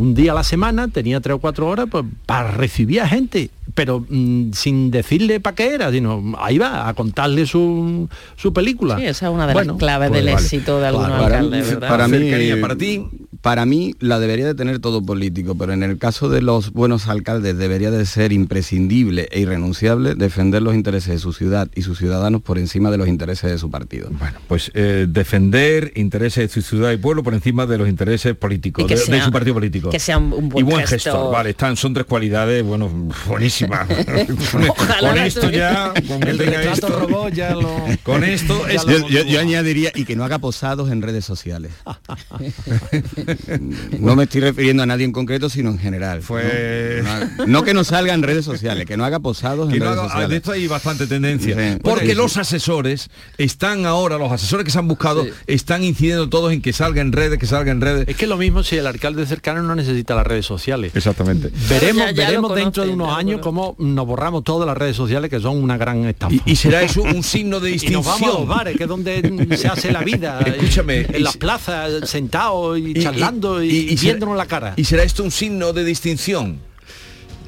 [0.00, 3.50] un día a la semana, tenía tres o cuatro horas, pues para recibir a gente,
[3.74, 8.96] pero mm, sin decirle para qué era, sino ahí va, a contarle su, su película.
[8.96, 10.44] Sí, esa es una de Bueno, las claves pues del vale.
[10.44, 11.88] éxito de algunos Claro, alcaldes, ¿verdad?
[11.88, 13.06] para mí, Cercanía, para ti.
[13.42, 17.08] Para mí la debería de tener todo político, pero en el caso de los buenos
[17.08, 21.96] alcaldes debería de ser imprescindible e irrenunciable defender los intereses de su ciudad y sus
[21.98, 24.08] ciudadanos por encima de los intereses de su partido.
[24.10, 28.36] Bueno, pues eh, defender intereses de su ciudad y pueblo por encima de los intereses
[28.36, 29.88] políticos, de, su partido político.
[29.90, 31.12] que sea un- buen y buen gestor.
[31.14, 31.32] gestor.
[31.32, 32.90] Vale, están, son tres cualidades, bueno,
[33.26, 33.88] buenísimas.
[35.00, 37.70] Con esto ya, con que El esto, robot ya lo...
[38.02, 41.72] con esto es- Yo, yo- yo añadiría y que no haga posados en redes sociales.
[44.00, 46.22] no me estoy refiriendo a nadie en concreto, sino en general.
[46.22, 47.02] Fue-
[47.38, 49.92] No, no que no salga en redes sociales, que no haga posados en que redes
[49.92, 50.28] haga- sociales.
[50.30, 51.54] de esto hay bastante tendencia.
[51.56, 51.78] Sí.
[51.82, 52.16] Porque Sí, sí.
[52.16, 53.08] los asesores
[53.38, 57.12] están ahora, los asesores que se han buscado, están incidiendo todos en que salga en
[57.12, 58.08] redes, que salga en redes.
[58.08, 60.92] Es que lo mismo si el alcalde cercano no necesita las redes sociales.
[60.94, 61.50] Exactamente.
[61.68, 64.96] Veremos, Ya- ya lo veremos dentro de unos años cómo nos borramos todas las redes
[64.96, 66.34] sociales que son una gran estafa.
[66.34, 68.02] Y, y será eso un signo de Y distinción.
[68.02, 70.40] nos vamos a los bares, que es donde se hace la vida.
[70.46, 74.46] Escúchame, En y las plazas, sentados y, Y- charlando y, y- y será- viéndonos la
[74.46, 74.74] cara.
[74.76, 76.58] ¿Y será esto un signo de distinción?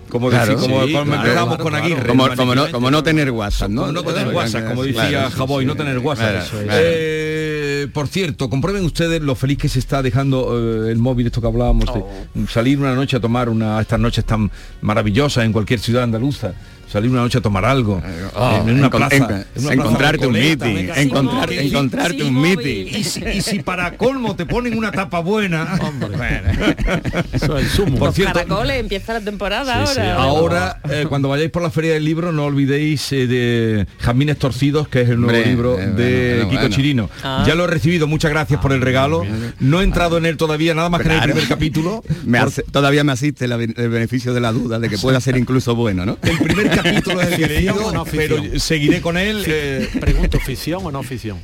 [0.09, 1.85] Como, Claro, decir- como sí, cuando claro, empezamos claro, con claro.
[1.87, 2.07] Aguirre.
[2.09, 3.81] Como, como no, como no tener WhatsApp, ¿no?
[3.81, 6.31] Como no tener Claro, WhatsApp, como decía claro, Javoy, no tener WhatsApp.
[6.31, 6.69] Claro, Eso es.
[6.71, 11.41] Eh, por cierto, comprueben ustedes lo feliz que se está dejando eh, el móvil, esto
[11.41, 11.87] que hablábamos,
[12.35, 14.51] de salir una noche a tomar una estas noches tan
[14.83, 16.53] maravillosas en cualquier ciudad andaluza.
[16.93, 18.03] Salir una noche a tomar algo
[18.35, 22.87] Oh, en una plaza, en- en una plaza encontrarte un meeting, encontrar- encontrarte un meeting.
[22.99, 25.79] y si, y si para colmo te ponen una tapa buena,
[27.33, 27.99] Eso es el sumo.
[27.99, 30.23] Por Los cierto, caracoles, empieza la temporada Sí, sí, ahora.
[30.23, 34.89] Ahora, eh, cuando vayáis por la Feria del Libro, no olvidéis eh, de Jazmines Torcidos,
[34.89, 36.75] que es el nuevo Hombre, libro eh, de bueno, Kiko bueno.
[36.77, 37.11] Chirino.
[37.23, 37.45] Ah.
[37.47, 39.25] Ya lo he recibido, muchas gracias por el regalo.
[39.61, 42.03] No he entrado en él todavía, nada más que en el primer capítulo.
[42.25, 45.37] Me hace- todavía me asiste la el beneficio de la duda de que pueda ser
[45.37, 46.19] incluso bueno, ¿no?
[46.23, 49.45] El primer capítulo es el que he leído, ¿Ficción o no pero seguiré con él.
[49.47, 51.39] eh, Pregunto, ¿ficción o no ficción?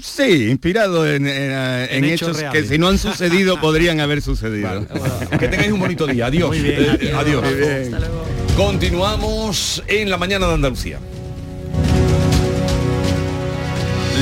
[0.00, 3.98] Sí, inspirado en, en, eh, en En hechos hechos, que si no han sucedido podrían
[4.00, 4.86] haber sucedido.
[5.38, 6.26] que tengáis un bonito día.
[6.26, 6.48] Adiós.
[6.50, 7.14] Muy bien, Eh, adiós.
[7.18, 7.42] adiós.
[7.44, 7.82] Muy bien.
[7.94, 8.24] Hasta luego.
[8.56, 10.98] Continuamos en la mañana de Andalucía.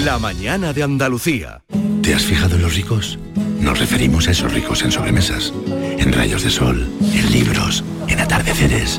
[0.05, 1.63] La mañana de Andalucía.
[2.03, 3.19] ¿Te has fijado en los ricos?
[3.61, 5.53] Nos referimos a esos ricos en sobremesas,
[5.99, 8.99] en rayos de sol, en libros, en atardeceres.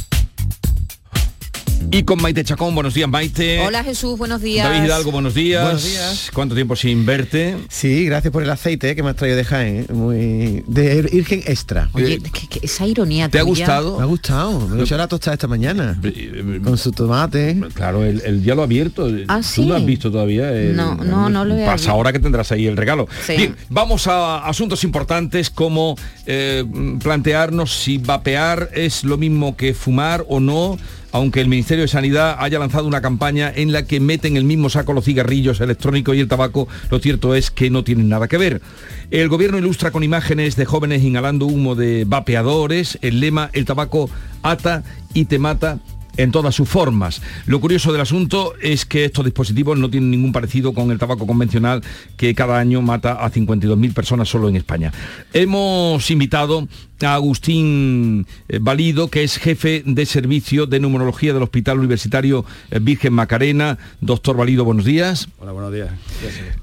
[1.89, 3.59] Y con Maite Chacón, buenos días Maite.
[3.65, 4.69] Hola Jesús, buenos días.
[4.69, 5.63] David Hidalgo, buenos días.
[5.63, 6.29] Buenos días.
[6.33, 7.57] ¿Cuánto tiempo sin verte?
[7.69, 9.93] Sí, gracias por el aceite que me has traído de Jaén, ¿eh?
[9.93, 11.89] muy de Virgen extra.
[11.93, 13.97] Oye, que- que esa ironía ¿Te ha gustado?
[13.97, 15.99] Me ha gustado, me lo he hecho la tostada esta mañana.
[16.63, 17.59] Con su tomate.
[17.73, 19.09] Claro, el, el ya lo ha abierto.
[19.27, 20.51] Ah, ¿Tú lo has visto todavía?
[20.51, 21.91] El- No, no, no lo he Pasa abierto.
[21.91, 23.07] ahora que tendrás ahí el regalo.
[23.25, 23.33] Sí.
[23.37, 26.63] Bien, vamos a asuntos importantes como eh,
[27.01, 30.77] plantearnos si vapear es lo mismo que fumar o no.
[31.11, 34.69] Aunque el Ministerio de Sanidad haya lanzado una campaña en la que meten el mismo
[34.69, 38.37] saco los cigarrillos electrónicos y el tabaco, lo cierto es que no tienen nada que
[38.37, 38.61] ver.
[39.11, 44.09] El gobierno ilustra con imágenes de jóvenes inhalando humo de vapeadores, el lema el tabaco
[44.41, 44.83] ata
[45.13, 45.79] y te mata
[46.17, 47.21] en todas sus formas.
[47.45, 51.27] Lo curioso del asunto es que estos dispositivos no tienen ningún parecido con el tabaco
[51.27, 51.81] convencional
[52.17, 54.91] que cada año mata a 52.000 personas solo en España.
[55.33, 56.67] Hemos invitado
[57.05, 62.79] a Agustín eh, Valido, que es jefe de servicio de neumología del Hospital Universitario eh,
[62.79, 63.77] Virgen Macarena.
[64.01, 65.27] Doctor Valido, buenos días.
[65.39, 65.89] Hola, buenos días.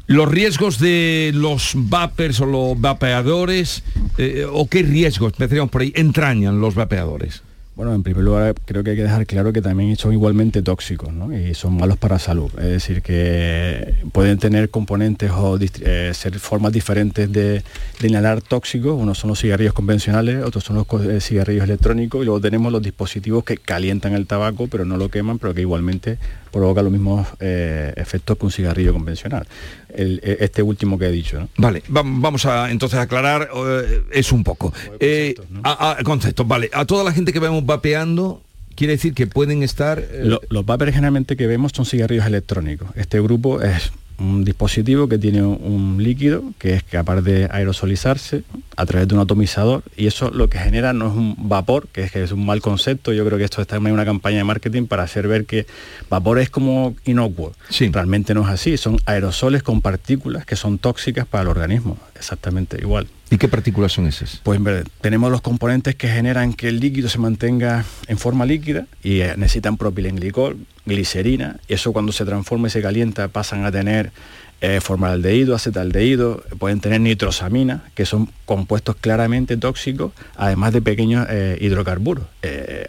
[0.06, 3.82] Los riesgos de los vapers o los vapeadores,
[4.18, 7.42] eh, o qué riesgos, empezaríamos por ahí, entrañan los vapeadores.
[7.78, 11.12] Bueno, en primer lugar creo que hay que dejar claro que también son igualmente tóxicos
[11.12, 11.32] ¿no?
[11.32, 12.50] y son malos para la salud.
[12.58, 17.62] Es decir, que pueden tener componentes o eh, ser formas diferentes de,
[18.02, 19.00] inhalar tóxicos.
[19.00, 22.82] Unos son los cigarrillos convencionales, otros son los eh, cigarrillos electrónicos y luego tenemos los
[22.82, 26.18] dispositivos que calientan el tabaco pero no lo queman, pero que igualmente
[26.50, 29.46] provocan los mismos eh, efectos que un cigarrillo convencional.
[29.94, 31.40] El- eh, este último que he dicho.
[31.40, 31.48] ¿no?
[31.56, 34.72] Vale, va- vamos a entonces a aclarar eh, eso un poco.
[35.00, 36.70] Eh, a- a- conceptos, vale.
[36.72, 38.42] A toda la gente que vemos vapeando,
[38.74, 39.98] quiere decir que pueden estar...
[39.98, 42.88] eh, Lo- los vapers generalmente que vemos son cigarrillos electrónicos.
[42.96, 48.42] Este grupo es un dispositivo que tiene un, líquido que es capaz de aerosolizarse
[48.76, 52.04] a través de un atomizador y eso lo que genera no es un vapor, que
[52.04, 53.12] es, que es un mal concepto.
[53.12, 55.66] Yo creo que esto está en una campaña de marketing para hacer ver que
[56.08, 57.52] vapor es como inocuo.
[57.92, 62.78] Realmente no es así, son aerosoles con partículas que son tóxicas para el organismo, exactamente
[62.80, 63.08] igual.
[63.30, 64.40] ¿Y qué partículas son esas?
[64.42, 64.60] Pues
[65.00, 69.34] tenemos los componentes que generan que el líquido se mantenga en forma líquida y eh,
[69.36, 70.56] necesitan propilenglicol,
[70.86, 74.12] glicerina, y eso cuando se transforma y se calienta pasan a tener
[74.60, 81.56] eh, formaldehído, acetaldehído, pueden tener nitrosamina, que son compuestos claramente tóxicos, además de pequeños eh,
[81.60, 82.24] hidrocarburos.
[82.42, 82.88] Eh,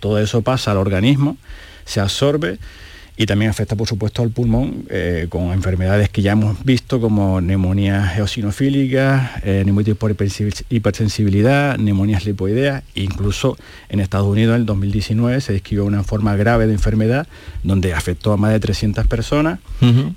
[0.00, 1.38] todo eso pasa al organismo,
[1.86, 2.58] se absorbe
[3.20, 7.40] y también afecta por supuesto al pulmón eh, con enfermedades que ya hemos visto como
[7.40, 9.64] neumonías eosinofílicas, eh,
[9.98, 13.56] por hipersensi- hipersensibilidad, neumonías lipoideas, incluso
[13.88, 17.26] en Estados Unidos en el 2019 se describió una forma grave de enfermedad
[17.62, 19.58] donde afectó a más de 300 personas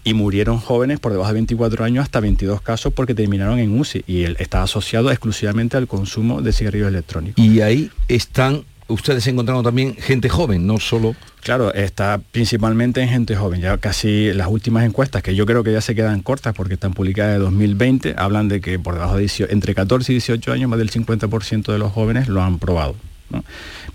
[0.04, 4.04] y murieron jóvenes por debajo de 24 años hasta 22 casos porque terminaron en UCI
[4.08, 7.44] y el- está asociado exclusivamente al consumo de cigarrillos electrónicos.
[7.44, 11.16] Y ahí están ustedes encontrando también gente joven, no solo...
[11.42, 13.62] Claro, está principalmente en gente joven.
[13.62, 16.94] Ya casi las últimas encuestas, que yo creo que ya se quedan cortas porque están
[16.94, 20.70] publicadas de 2020, hablan de que por debajo de 18 entre 14 y 18 años
[20.70, 22.96] más del 50% de los jóvenes lo han probado.
[23.32, 23.44] ¿no?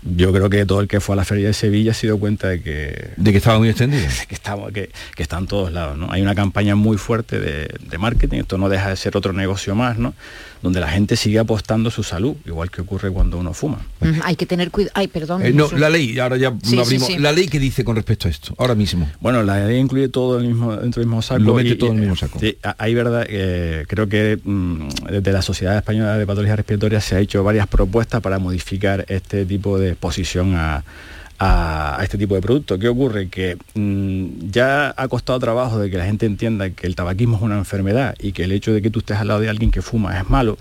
[0.03, 2.49] Yo creo que todo el que fue a la feria de Sevilla se dio cuenta
[2.49, 3.11] de que...
[3.15, 4.05] De que estaba muy extendido.
[4.27, 5.97] que, estaba, que, que está en todos lados.
[5.97, 6.11] ¿no?
[6.11, 9.73] Hay una campaña muy fuerte de, de marketing, esto no deja de ser otro negocio
[9.73, 10.13] más, ¿no?
[10.61, 13.79] Donde la gente sigue apostando su salud, igual que ocurre cuando uno fuma.
[14.23, 14.91] Hay que tener cuidado.
[14.95, 15.45] Ay, perdón.
[15.45, 17.07] Eh, no, la ley, ahora ya Sí, abrimos.
[17.07, 17.17] sí.
[17.17, 19.09] La ley que dice con respecto a esto, ahora mismo.
[19.19, 21.39] Bueno, la ley incluye todo el mismo, dentro del mismo saco.
[21.41, 22.39] Lo mete todo en el mismo saco.
[22.39, 27.15] Sí, hay verdad, eh, creo que mm, desde la Sociedad Española de Patologías Respiratorias se
[27.15, 30.83] ha hecho varias propuestas para modificar este tipo de exposición a,
[31.39, 32.79] a- este tipo de productos.
[32.79, 33.27] ¿Qué ocurre?
[33.29, 37.41] Que mm, ya ha costado trabajo de que la gente entienda que el tabaquismo es
[37.41, 39.81] una enfermedad y que el hecho de que tú estés al lado de alguien que
[39.81, 40.57] fuma es malo.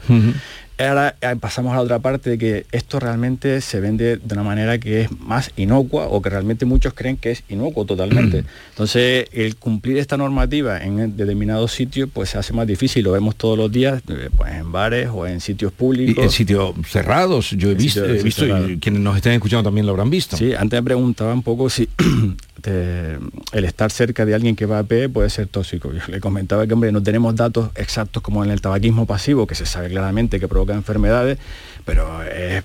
[0.79, 4.43] Ahora eh, pasamos a la otra parte de que esto realmente se vende de una
[4.43, 8.45] manera que es más inocua o que realmente muchos creen que es inocuo totalmente.
[8.71, 13.37] Entonces, el cumplir esta normativa en determinados sitios pues se hace más difícil, lo vemos
[13.37, 16.23] todos los días, eh, pues en bares o en sitios públicos.
[16.23, 19.87] Y en sitios cerrados, yo he visto, he visto y quienes nos estén escuchando también
[19.87, 20.37] lo habrán visto.
[20.37, 21.89] Sí, antes me preguntaba un poco si
[22.67, 25.93] el estar cerca de alguien que va a P puede ser tóxico.
[25.93, 29.55] Yo le comentaba que hombre, no tenemos datos exactos como en el tabaquismo pasivo, que
[29.55, 31.39] se sabe claramente que provoca enfermedades,
[31.85, 32.63] pero eh,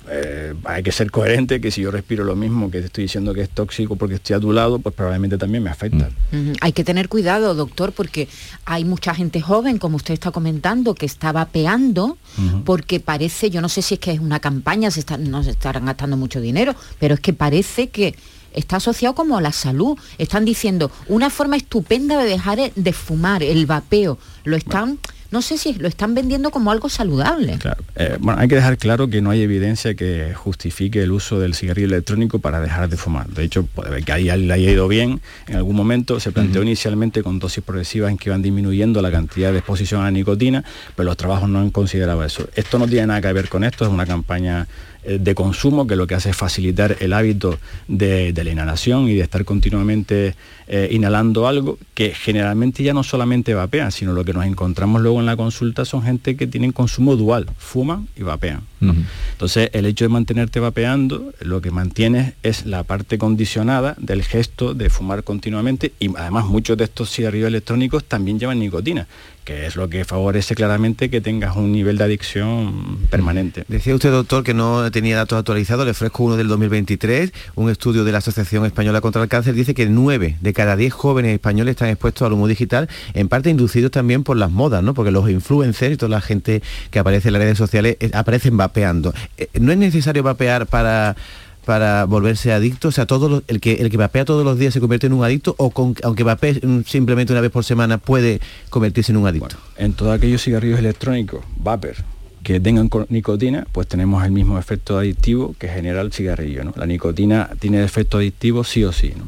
[0.63, 3.41] hay que ser coherente que si yo respiro lo mismo que te estoy diciendo que
[3.41, 6.09] es tóxico porque estoy a tu lado, pues probablemente también me afecta.
[6.61, 8.27] Hay que tener cuidado, doctor, porque
[8.65, 12.17] hay mucha gente joven, como usted está comentando, que está vapeando,
[12.65, 15.85] porque parece, yo no sé si es que es una campaña, se no se estarán
[15.85, 18.15] gastando mucho dinero, pero es que parece que
[18.53, 19.97] está asociado como a la salud.
[20.17, 24.17] Están diciendo una forma estupenda de dejar de fumar, el vapeo.
[24.43, 24.99] Lo están
[25.31, 27.57] no sé si lo están vendiendo como algo saludable.
[27.57, 27.81] Claro.
[27.95, 31.55] Eh, bueno, hay que dejar claro que no hay evidencia que justifique el uso del
[31.55, 33.29] cigarrillo electrónico para dejar de fumar.
[33.29, 35.21] De hecho, puede ver que ahí le haya ido bien.
[35.47, 39.53] En algún momento se planteó inicialmente con dosis progresivas en que iban disminuyendo la cantidad
[39.53, 40.65] de exposición a la nicotina,
[40.97, 42.49] pero los trabajos no han considerado eso.
[42.55, 44.67] Esto no tiene nada que ver con esto, es una campaña
[45.03, 49.21] de consumo que lo que hace es facilitar el hábito de, la inhalación y de
[49.21, 50.35] estar continuamente
[50.67, 55.19] eh, inhalando algo que generalmente ya no solamente vapean, sino lo que nos encontramos luego
[55.19, 58.61] en la consulta son gente que tienen consumo dual, fuman y vapean.
[59.33, 64.73] Entonces el hecho de mantenerte vapeando lo que mantienes es la parte condicionada del gesto
[64.73, 69.07] de fumar continuamente y además muchos de estos cigarrillos electrónicos también llevan nicotina
[69.43, 73.63] que es lo que favorece claramente que tengas un nivel de adicción permanente.
[73.67, 78.03] Decía usted, doctor, que no tenía datos actualizados, le ofrezco uno del 2023, un estudio
[78.03, 81.71] de la Asociación Española contra el Cáncer dice que 9 de cada 10 jóvenes españoles
[81.71, 84.93] están expuestos al humo digital, en parte inducidos también por las modas, ¿no?
[84.93, 88.57] porque los influencers y toda la gente que aparece en las redes sociales eh, aparecen
[88.57, 89.13] vapeando.
[89.37, 91.15] Eh, ¿No es necesario vapear para
[91.65, 92.89] para volverse adicto?
[92.89, 93.07] O sea,
[93.47, 95.95] el, que, el que vapea todos los días se convierte en un adicto o con,
[96.03, 98.39] aunque vapee simplemente una vez por semana puede
[98.69, 99.57] convertirse en un adicto.
[99.77, 101.95] en todos aquellos cigarrillos electrónicos, vapor,
[102.43, 106.63] que tengan nicotina, pues tenemos el mismo efecto adictivo que genera el cigarrillo.
[106.63, 106.73] ¿no?
[106.75, 109.13] La nicotina tiene efecto adictivo sí o sí.
[109.15, 109.27] ¿no?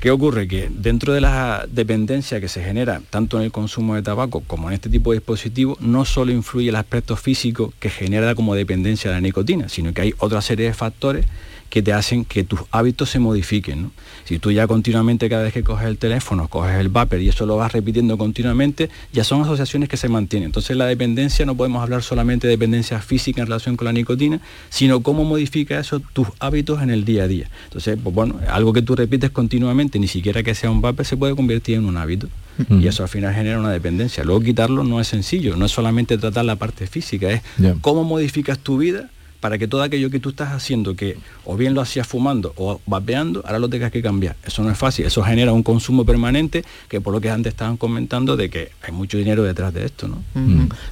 [0.00, 0.46] ¿Qué ocurre?
[0.46, 4.68] Que dentro de la dependencia que se genera tanto en el consumo de tabaco como
[4.68, 9.10] en este tipo de dispositivos, no solo influye el aspecto físico que genera como dependencia
[9.10, 11.24] de la nicotina, sino que hay otra serie de factores
[11.68, 13.90] que te hacen que tus hábitos se modifiquen.
[14.24, 17.46] Si tú ya continuamente cada vez que coges el teléfono, coges el vapor y eso
[17.46, 20.46] lo vas repitiendo continuamente, ya son asociaciones que se mantienen.
[20.46, 24.40] Entonces la dependencia no podemos hablar solamente de dependencia física en relación con la nicotina,
[24.68, 27.50] sino cómo modifica eso tus hábitos en el día a día.
[27.64, 31.16] Entonces, pues bueno, algo que tú repites continuamente, ni siquiera que sea un vapor, se
[31.16, 32.28] puede convertir en un hábito.
[32.70, 34.24] Y eso al final genera una dependencia.
[34.24, 37.42] Luego quitarlo no es sencillo, no es solamente tratar la parte física, es
[37.82, 39.10] cómo modificas tu vida
[39.46, 42.80] para que todo aquello que tú estás haciendo, que o bien lo hacías fumando o
[42.84, 44.34] vapeando, ahora lo tengas que cambiar.
[44.44, 47.76] Eso no es fácil, eso genera un consumo permanente que por lo que antes estaban
[47.76, 50.08] comentando de que hay mucho dinero detrás de esto.
[50.08, 50.20] ¿no?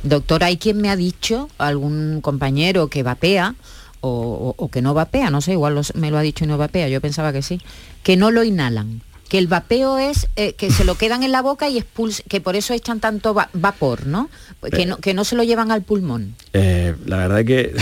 [0.05, 3.57] Doctor, hay quien me ha dicho, algún compañero que vapea,
[4.03, 7.01] o, que no vapea, no sé, igual me lo ha dicho y no vapea, yo
[7.01, 7.61] pensaba que sí,
[8.05, 11.43] que no lo inhalan que el vapeo es eh, que se lo quedan en la
[11.43, 14.31] boca y expulsan, que por eso echan tanto vapor, ¿no?
[14.71, 14.99] Que, ¿no?
[14.99, 16.37] que no se lo llevan al pulmón.
[16.53, 17.75] Eh, la verdad es que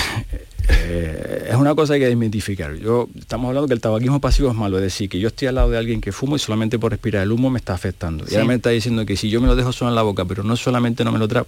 [0.69, 2.75] eh, es una cosa que hay que desmitificar.
[2.77, 5.57] Yo, estamos hablando que el tabaquismo pasivo es malo, es decir, que yo estoy al
[5.57, 8.25] lado de alguien que fumo y solamente por respirar el humo me está afectando.
[8.31, 10.25] Y ahora me está diciendo que si yo me lo dejo solo en la boca,
[10.25, 11.47] pero no solamente no me lo trago.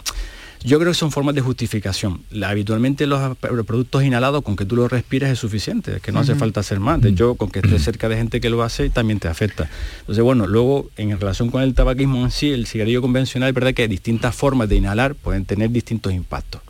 [0.65, 2.23] Yo creo que son formas de justificación.
[2.43, 6.35] habitualmente los productos inhalados, con que tú lo respires es suficiente, es que no hace
[6.37, 7.03] falta hacer más.
[7.03, 9.69] De hecho, con que estés cerca de gente que lo hace, también te afecta.
[10.01, 13.75] Entonces, bueno, luego, en relación con el tabaquismo en sí, el cigarrillo convencional, es verdad
[13.75, 16.62] que distintas formas de inhalar pueden tener distintos impactos.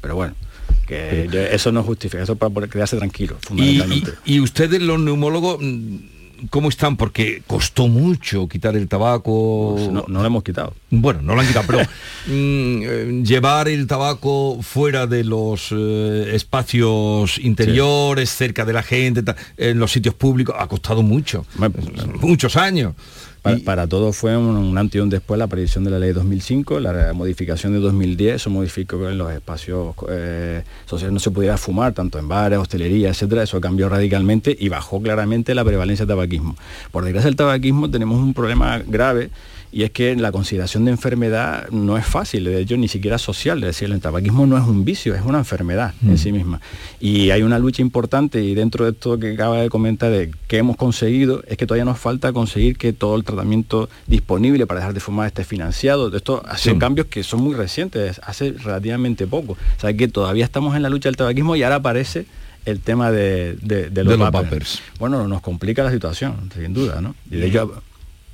[0.00, 0.34] Pero bueno,
[0.86, 4.12] que eso no justifica, eso para quedarse tranquilo, fundamentalmente.
[4.24, 5.96] ¿Y, ustedes los neumólogos mm,
[6.50, 6.96] cómo están?
[6.96, 9.74] Porque costó mucho quitar el tabaco.
[9.76, 10.74] Pues no, lo hemos quitado.
[10.90, 11.78] Bueno, no lo han quitado, pero
[12.26, 19.22] mm, eh, llevar el tabaco fuera de los eh, espacios interiores, cerca de la gente,
[19.56, 21.44] en los sitios públicos, ha costado mucho.
[22.20, 22.94] Muchos años.
[23.64, 27.12] Para, todo fue un, antes y un después la aparición de la ley 2005, la
[27.12, 31.92] modificación de 2010, eso modificó que en los espacios eh, sociales no se pudiera fumar,
[31.92, 36.56] tanto en bares, hostelería, etcétera, eso cambió radicalmente y bajó claramente la prevalencia del tabaquismo.
[36.90, 39.30] Por desgracia el tabaquismo tenemos un problema grave
[39.76, 43.58] y es que la consideración de enfermedad no es fácil, de hecho ni siquiera social,
[43.58, 46.16] es decir, el tabaquismo no es un vicio, es una enfermedad en Mm.
[46.16, 46.62] sí misma.
[46.98, 50.56] Y hay una lucha importante y dentro de esto que acaba de comentar de que
[50.56, 54.94] hemos conseguido, es que todavía nos falta conseguir que todo el tratamiento disponible para dejar
[54.94, 56.14] de fumar esté financiado.
[56.16, 56.78] Esto ha sido Sí.
[56.80, 59.52] cambios que son muy recientes, hace relativamente poco.
[59.76, 62.24] O sea que todavía estamos en la lucha del tabaquismo y ahora aparece
[62.64, 64.80] el tema de, de- de los, De los vapers.
[64.98, 67.14] Bueno, nos complica la situación, sin duda, ¿no?
[67.30, 67.82] Y de hecho,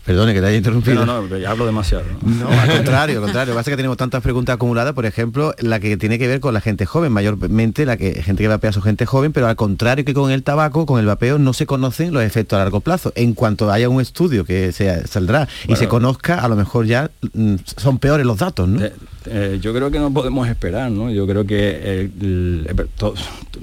[0.05, 1.07] Perdone que te haya interrumpido.
[1.07, 2.03] no, no, ya hablo demasiado.
[2.22, 2.44] ¿no?
[2.44, 3.53] No, al contrario, al contrario.
[3.53, 6.26] Lo que pasa es que tenemos tantas preguntas acumuladas, por ejemplo, la que tiene que
[6.26, 9.46] ver con la gente joven, mayormente la que gente que vapea su gente joven, pero
[9.46, 12.61] al contrario que con el tabaco, con el vapeo no se conocen los efectos a
[12.61, 13.12] largo plazo.
[13.14, 15.78] En cuanto haya un estudio que se, saldrá y Bueno.
[15.78, 18.80] se conozca, a lo mejor ya mm, son peores los datos, ¿no?
[19.26, 21.09] Eh, yo creo que no podemos esperar, ¿no?
[21.12, 22.86] Yo creo que eh, el- eh,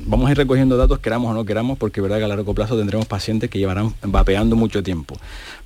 [0.06, 2.54] vamos a ir recogiendo datos, queramos o no queramos, porque es verdad que a largo
[2.54, 5.18] plazo tendremos pacientes que llevarán vapeando mucho tiempo.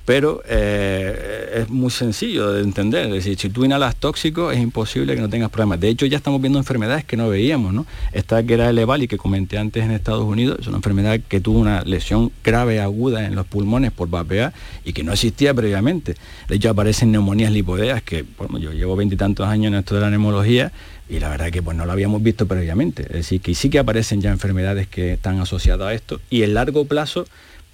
[0.04, 5.14] Pero eh, es muy sencillo de entender, es decir, si tú inhalas tóxico es imposible
[5.14, 5.80] que no tengas problemas.
[5.80, 7.86] De hecho, ya estamos viendo enfermedades que no veíamos, ¿no?
[8.12, 11.40] Esta que era el EVALI que comenté antes en Estados Unidos, es una enfermedad que
[11.40, 14.52] tuvo una lesión grave aguda en los pulmones por vapear
[14.84, 16.16] y que no existía previamente.
[16.48, 20.10] De hecho, aparecen neumonías lipodeas que, bueno, yo llevo veintitantos años en esto de la
[20.10, 20.70] neumología
[21.08, 23.04] y la verdad que pues no lo habíamos visto previamente.
[23.04, 26.52] Es decir, que sí que aparecen ya enfermedades que están asociadas a esto y en
[26.52, 27.26] largo plazo,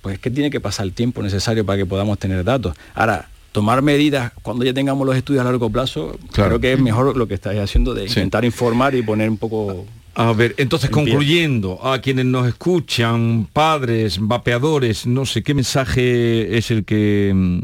[0.03, 2.77] pues es que tiene que pasar el tiempo necesario para que podamos tener datos.
[2.95, 6.51] Ahora, tomar medidas cuando ya tengamos los estudios a largo plazo, Claro.
[6.51, 9.85] creo que es mejor lo que estáis haciendo de intentar informar y poner un poco...
[10.15, 11.05] A ver, entonces en pie.
[11.13, 17.61] concluyendo, a quienes nos escuchan, padres, vapeadores, no sé qué mensaje es el que mm,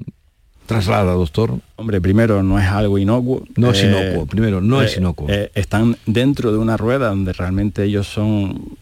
[0.67, 1.59] traslada, doctor.
[1.75, 3.45] Hombre, primero no es algo inocuo.
[3.57, 5.27] No es Eh, inocuo, primero, no es eh, inocuo.
[5.29, 8.77] eh, están dentro de una rueda donde realmente ellos son,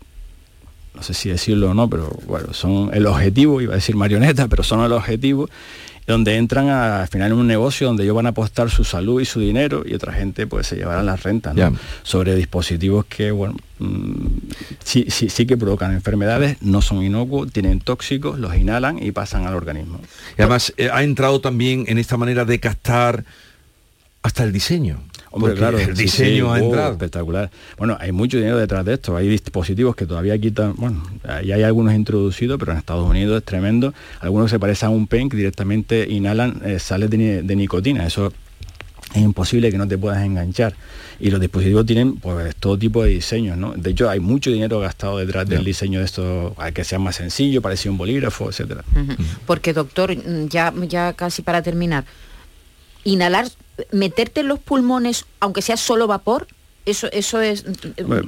[0.94, 4.48] no sé si decirlo o no, pero bueno, son el objetivo, iba a decir marioneta,
[4.48, 5.48] pero son el objetivo,
[6.06, 9.20] donde entran a- al final en un negocio donde ellos van a apostar su salud
[9.20, 11.78] y su dinero y otra gente pues se llevará las rentas, ¿no?
[12.02, 14.26] Sobre dispositivos que, bueno, mm,
[14.84, 19.46] sí, sí, sí que provocan enfermedades, no son inocuos, tienen tóxicos, los inhalan y pasan
[19.46, 19.98] al organismo.
[20.38, 23.24] Y además eh, ha entrado también en esta manera de captar
[24.22, 25.02] hasta el diseño.
[25.36, 26.92] Hombre, Porque claro, el diseño sí, ha oh, entrado.
[26.92, 27.50] espectacular.
[27.76, 29.16] Bueno, hay mucho dinero detrás de esto.
[29.16, 31.02] Hay dispositivos que todavía quitan, bueno,
[31.44, 33.92] ya hay algunos introducidos, pero en Estados Unidos es tremendo.
[34.20, 38.06] Algunos se parecen a un pen que directamente inhalan eh, sales de, ni- de nicotina.
[38.06, 38.32] Eso
[39.12, 40.74] es imposible que no te puedas enganchar.
[41.18, 43.72] Y los dispositivos tienen pues todo tipo de diseños, ¿no?
[43.76, 47.16] De hecho, hay mucho dinero gastado detrás del diseño de esto, a que sea más
[47.16, 48.84] sencillo, parecido a un bolígrafo, etcétera.
[49.46, 50.14] Porque doctor,
[50.48, 52.04] ya, ya casi para terminar,
[53.04, 53.46] inhalar,
[53.92, 56.46] meterte en los pulmones, aunque sea solo vapor,
[56.86, 57.64] eso, eso es,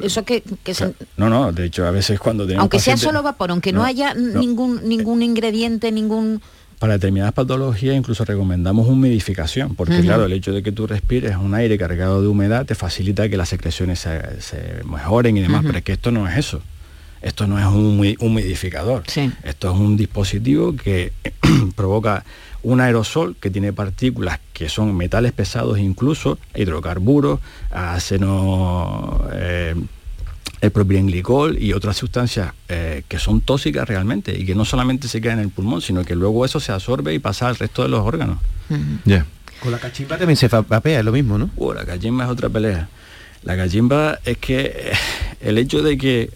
[0.02, 3.22] eso que, que se- No, no, de hecho, a veces cuando tenemos aunque sea solo
[3.22, 4.40] vapor, aunque no, No, haya no.
[4.40, 6.40] ningún ningún ingrediente, ningún
[6.78, 11.54] Para determinadas patologías incluso recomendamos humidificación, porque claro, el hecho de que tú respires un
[11.54, 15.76] aire cargado de humedad te facilita que las secreciones se, se mejoren y demás, pero
[15.78, 16.62] es que esto no es eso.
[17.22, 19.02] Esto no es un humi- humidificador.
[19.42, 21.12] Esto es un dispositivo que
[21.74, 22.24] provoca
[22.62, 27.40] un aerosol que tiene partículas que son metales pesados incluso, hidrocarburos,
[27.70, 29.74] ácido, eh,
[30.60, 35.20] el propilenglicol y otras sustancias eh, que son tóxicas realmente y que no solamente se
[35.20, 37.88] quedan en el pulmón, sino que luego eso se absorbe y pasa al resto de
[37.88, 38.38] los órganos.
[39.60, 41.50] Con la cachimba también se vapea, es lo mismo, ¿no?
[41.56, 42.88] Uh, la cachimba es otra pelea.
[43.42, 44.92] La cachimba es que eh,
[45.40, 46.30] el hecho de que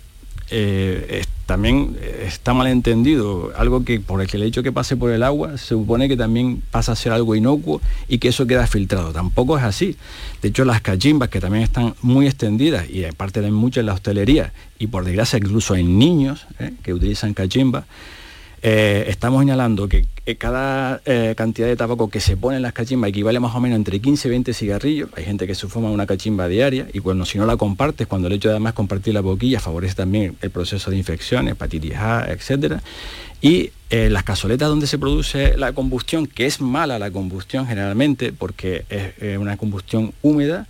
[0.51, 5.25] eh, es- también está mal entendido, algo que por el hecho que pase por el
[5.25, 9.13] agua se supone que también pasa a ser algo inocuo y que eso queda filtrado.
[9.13, 9.97] Tampoco es así.
[10.43, 13.95] De hecho, las cachimbas que también están muy extendidas y aparte de mucho en la
[13.95, 17.85] hostelería y por desgracia incluso en niños eh, que utilizan cachimbas,
[18.63, 22.75] eh, estamos inhalando que eh, cada eh, cantidad de tabaco que se pone en las
[22.75, 25.09] cachimbas equivale más o menos entre 15 y 20 cigarrillos.
[25.17, 28.29] Hay gente que se fuma una cachimba diaria y cuando si no la compartes, cuando
[28.29, 32.27] el hecho de además compartir la boquilla favorece también el proceso de infección, hepatitis A,
[32.31, 32.83] etcétera.
[33.43, 38.85] Y las cazoletas donde se produce la combustión, que es mala la combustión generalmente porque
[38.89, 40.67] es una combustión húmeda,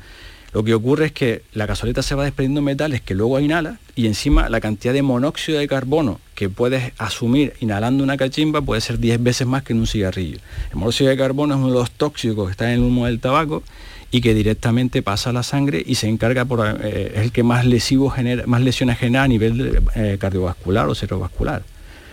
[0.53, 4.07] lo que ocurre es que la cazoleta se va desprendiendo metales que luego inhala y
[4.07, 8.99] encima la cantidad de monóxido de carbono que puedes asumir inhalando una cachimba puede ser
[8.99, 10.39] 10 veces más que en un cigarrillo.
[10.71, 13.21] El monóxido de carbono es uno de los tóxicos que está en el humo del
[13.21, 13.63] tabaco
[14.11, 17.45] y que directamente pasa a la sangre y se encarga por eh, es el que
[17.45, 21.63] más lesivo genera, más lesiones genera a nivel eh, cardiovascular o cerebrovascular.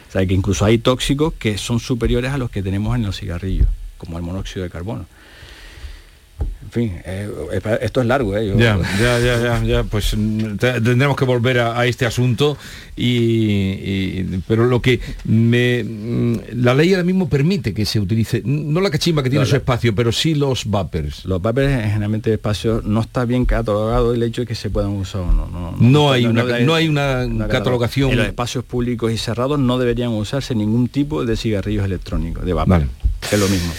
[0.08, 3.18] O sea que incluso hay tóxicos que son superiores a los que tenemos en los
[3.20, 3.68] cigarrillos,
[3.98, 5.06] como el monóxido de carbono.
[6.68, 7.30] En fin, eh,
[7.80, 8.54] esto es largo, ¿eh?
[8.58, 12.58] Ya, ya, ya, ya, pues mm, tendremos que volver a, este asunto
[12.98, 18.82] y, pero lo que me mm, la ley ahora mismo permite que se utilice no
[18.82, 21.24] la cachimba que tiene su espacio, pero sí los vapers.
[21.24, 25.22] Los vapers generalmente espacio no está bien catalogado el hecho de que se puedan usar
[25.22, 25.48] o no.
[25.48, 28.12] No, no, hay, una, no hay una, catalogación.
[28.12, 32.52] En los espacios públicos y cerrados no deberían usarse ningún tipo de cigarrillos electrónicos, de
[32.52, 32.84] vapor.
[33.32, 33.72] Es lo mismo.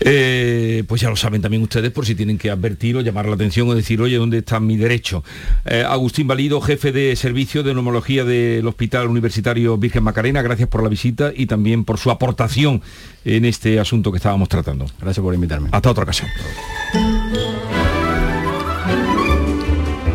[0.00, 3.34] Eh, pues ya lo saben también ustedes por si tienen que advertir o llamar la
[3.34, 5.24] atención o decir, oye, ¿dónde está mi derecho?
[5.64, 10.82] Eh, Agustín Valido, jefe de servicio de neumología del Hospital Universitario Virgen Macarena, gracias por
[10.82, 12.82] la visita y también por su aportación
[13.24, 14.86] en este asunto que estábamos tratando.
[15.00, 15.70] Gracias por invitarme.
[15.72, 16.28] Hasta otra ocasión.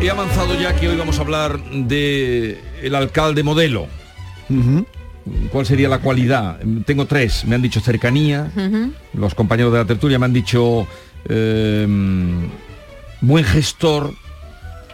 [0.00, 3.86] He avanzado ya que hoy vamos a hablar de el alcalde modelo.
[5.50, 6.58] ¿Cuál sería la cualidad?
[6.84, 7.44] Tengo tres.
[7.44, 8.50] Me han dicho cercanía.
[9.14, 10.86] Los compañeros de la tertulia me han dicho
[11.28, 12.48] em,
[13.20, 14.14] buen gestor.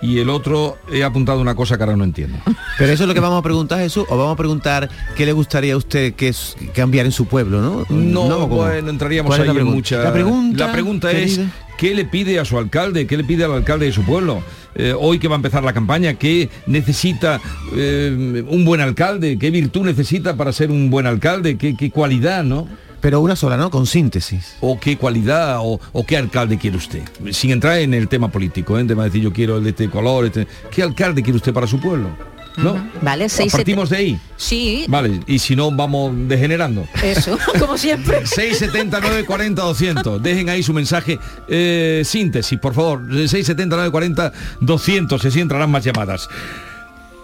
[0.00, 2.38] Y el otro he apuntado una cosa que ahora no entiendo.
[2.78, 5.32] Pero eso es lo que vamos a preguntar, Jesús, o vamos a preguntar qué le
[5.32, 7.84] gustaría a usted que es, cambiar en su pueblo, ¿no?
[7.90, 9.98] No, bueno, entraríamos ahí en mucha.
[10.04, 11.40] La pregunta, la pregunta es
[11.78, 13.06] ¿qué le pide a su alcalde?
[13.06, 14.42] ¿Qué le pide al alcalde de su pueblo?
[14.74, 17.40] Eh, hoy que va a empezar la campaña, ¿qué necesita
[17.74, 19.38] eh, un buen alcalde?
[19.38, 21.56] ¿Qué virtud necesita para ser un buen alcalde?
[21.56, 22.68] ¿Qué, cualidad, no?
[23.00, 23.70] Pero una sola, ¿no?
[23.70, 24.56] Con síntesis.
[24.60, 27.02] ¿O qué cualidad o, qué alcalde quiere usted?
[27.30, 28.80] Sin entrar en el tema político, ¿eh?
[28.80, 30.46] en tema de decir yo quiero el de este color, este...
[30.70, 32.10] ¿qué alcalde quiere usted para su pueblo?
[32.58, 32.90] ¿No?
[33.02, 34.20] Vale, seis, Partimos de ahí.
[34.36, 34.84] Sí.
[34.88, 36.86] Vale, y si no, vamos degenerando.
[37.02, 38.26] Eso, como siempre.
[38.26, 40.22] 679 40 200.
[40.22, 41.18] Dejen ahí su mensaje.
[41.48, 43.00] Eh, síntesis, por favor.
[43.08, 45.24] 679 40 200.
[45.24, 46.28] Así entrarán más llamadas.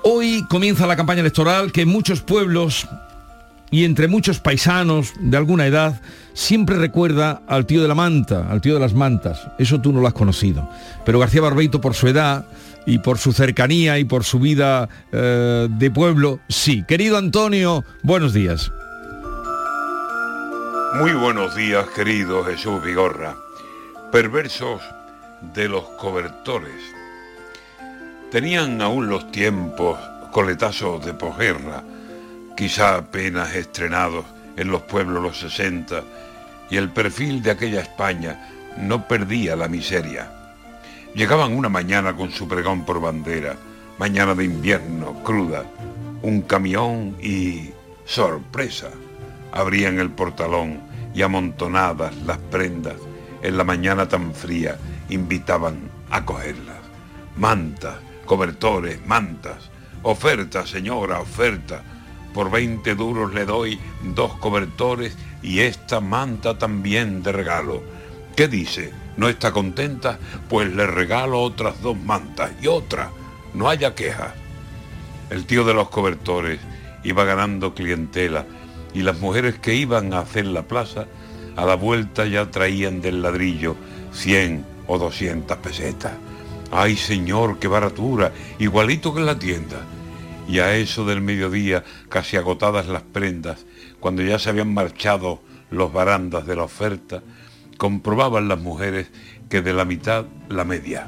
[0.03, 2.87] Hoy comienza la campaña electoral que en muchos pueblos
[3.71, 6.01] y entre muchos paisanos de alguna edad
[6.35, 9.49] siempre recuerda al tío de la manta, al tío de las mantas.
[9.59, 10.69] Eso tú no lo has conocido.
[11.05, 12.45] Pero García Barbeito, por su edad,
[12.87, 16.85] y por su cercanía y por su vida eh, de pueblo, sí.
[16.87, 18.71] Querido Antonio, buenos días.
[20.95, 23.37] Muy buenos días, querido Jesús Vigorra.
[24.13, 24.81] Perversos
[25.55, 26.81] de los cobertores.
[28.31, 29.99] Tenían aún los tiempos
[30.31, 31.83] coletazos de posguerra,
[32.57, 34.25] quizá apenas estrenados
[34.57, 36.03] en los pueblos los 60,
[36.71, 40.44] y el perfil de aquella España no perdía la miseria
[41.15, 43.57] Llegaban una mañana con su pregón por bandera,
[43.99, 45.65] mañana de invierno, cruda,
[46.23, 47.71] un camión y...
[48.05, 48.91] sorpresa.
[49.53, 50.81] Abrían el portalón
[51.15, 52.97] y amontonadas las prendas,
[53.43, 54.77] en la mañana tan fría,
[55.09, 56.79] invitaban a cogerlas.
[57.37, 57.95] Mantas,
[58.27, 59.71] cobertores, mantas.
[60.03, 61.83] Oferta, señora, oferta.
[62.33, 67.85] Por 20 duros le doy dos cobertores y esta manta también de regalo.
[68.35, 69.04] ¿Qué dice?
[69.17, 70.19] ¿No está contenta?
[70.49, 73.11] Pues le regalo otras dos mantas y otra.
[73.55, 74.35] No haya queja.
[75.31, 76.61] El tío de los cobertores
[77.05, 78.47] iba ganando clientela
[78.93, 81.07] y las mujeres que iban a hacer la plaza
[81.57, 83.77] a la vuelta ya traían del ladrillo
[84.13, 86.13] 100 o 200 pesetas.
[86.71, 88.33] ¡Ay, señor, qué baratura!
[88.59, 89.83] Igualito que en la tienda.
[90.49, 93.65] Y a eso del mediodía, casi agotadas las prendas,
[94.01, 95.41] cuando ya se habían marchado
[95.71, 97.23] los barandas de la oferta,
[97.77, 99.11] comprobaban las mujeres
[99.49, 101.07] que de la mitad la media,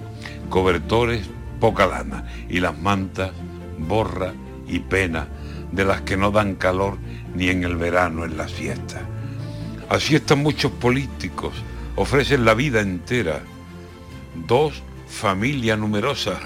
[0.51, 1.29] cobertores
[1.61, 3.33] poca lana y las mantas
[3.79, 4.33] borra
[4.67, 5.29] y pena
[5.73, 6.99] de las que no dan calor
[7.35, 9.03] ni en el verano en la siesta.
[9.89, 11.55] Así están muchos políticos,
[11.97, 13.41] ofrecen la vida entera.
[14.47, 16.39] Dos, familia numerosa,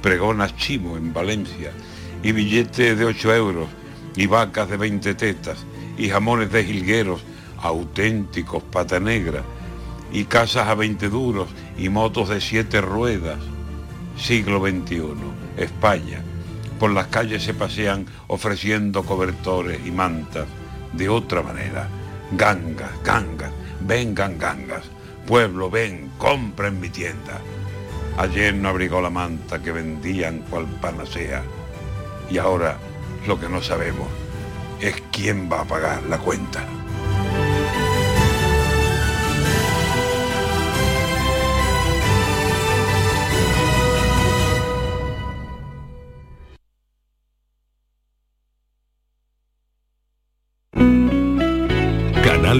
[0.00, 1.72] pregona Chimo en Valencia,
[2.22, 3.68] y billetes de 8 euros,
[4.16, 5.64] y vacas de 20 tetas,
[5.98, 7.22] y jamones de jilgueros,
[7.58, 9.42] auténticos pata negra,
[10.12, 13.38] y casas a 20 duros y motos de siete ruedas.
[14.16, 15.02] Siglo XXI,
[15.56, 16.22] España.
[16.78, 20.46] Por las calles se pasean ofreciendo cobertores y mantas.
[20.92, 21.88] De otra manera,
[22.32, 23.50] gangas, gangas,
[23.80, 24.84] vengan gangas.
[25.26, 27.40] Pueblo, ven, compra en mi tienda.
[28.16, 31.42] Ayer no abrigó la manta que vendían cual panacea.
[32.30, 32.78] Y ahora
[33.26, 34.08] lo que no sabemos
[34.80, 36.64] es quién va a pagar la cuenta.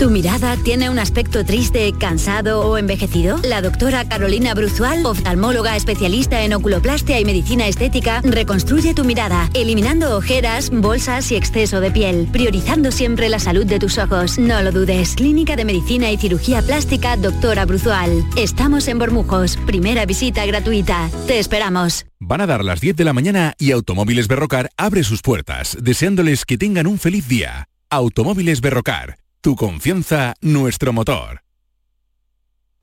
[0.00, 3.38] ¿Tu mirada tiene un aspecto triste, cansado o envejecido?
[3.44, 10.16] La doctora Carolina Bruzual, oftalmóloga especialista en oculoplastia y medicina estética, reconstruye tu mirada, eliminando
[10.16, 14.38] ojeras, bolsas y exceso de piel, priorizando siempre la salud de tus ojos.
[14.38, 15.16] No lo dudes.
[15.16, 18.24] Clínica de Medicina y Cirugía Plástica, doctora Bruzual.
[18.38, 19.58] Estamos en Bormujos.
[19.66, 21.10] Primera visita gratuita.
[21.26, 22.06] Te esperamos.
[22.18, 26.46] Van a dar las 10 de la mañana y Automóviles Berrocar abre sus puertas, deseándoles
[26.46, 27.68] que tengan un feliz día.
[27.90, 31.49] Automóviles Berrocar tu confianza, nuestro motor.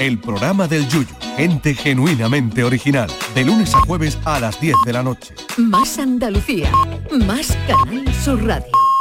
[0.00, 1.06] El programa del Yuyu,
[1.36, 5.34] gente genuinamente original, de lunes a jueves a las 10 de la noche.
[5.56, 6.70] Más Andalucía,
[7.26, 8.91] más Canal Sur Radio.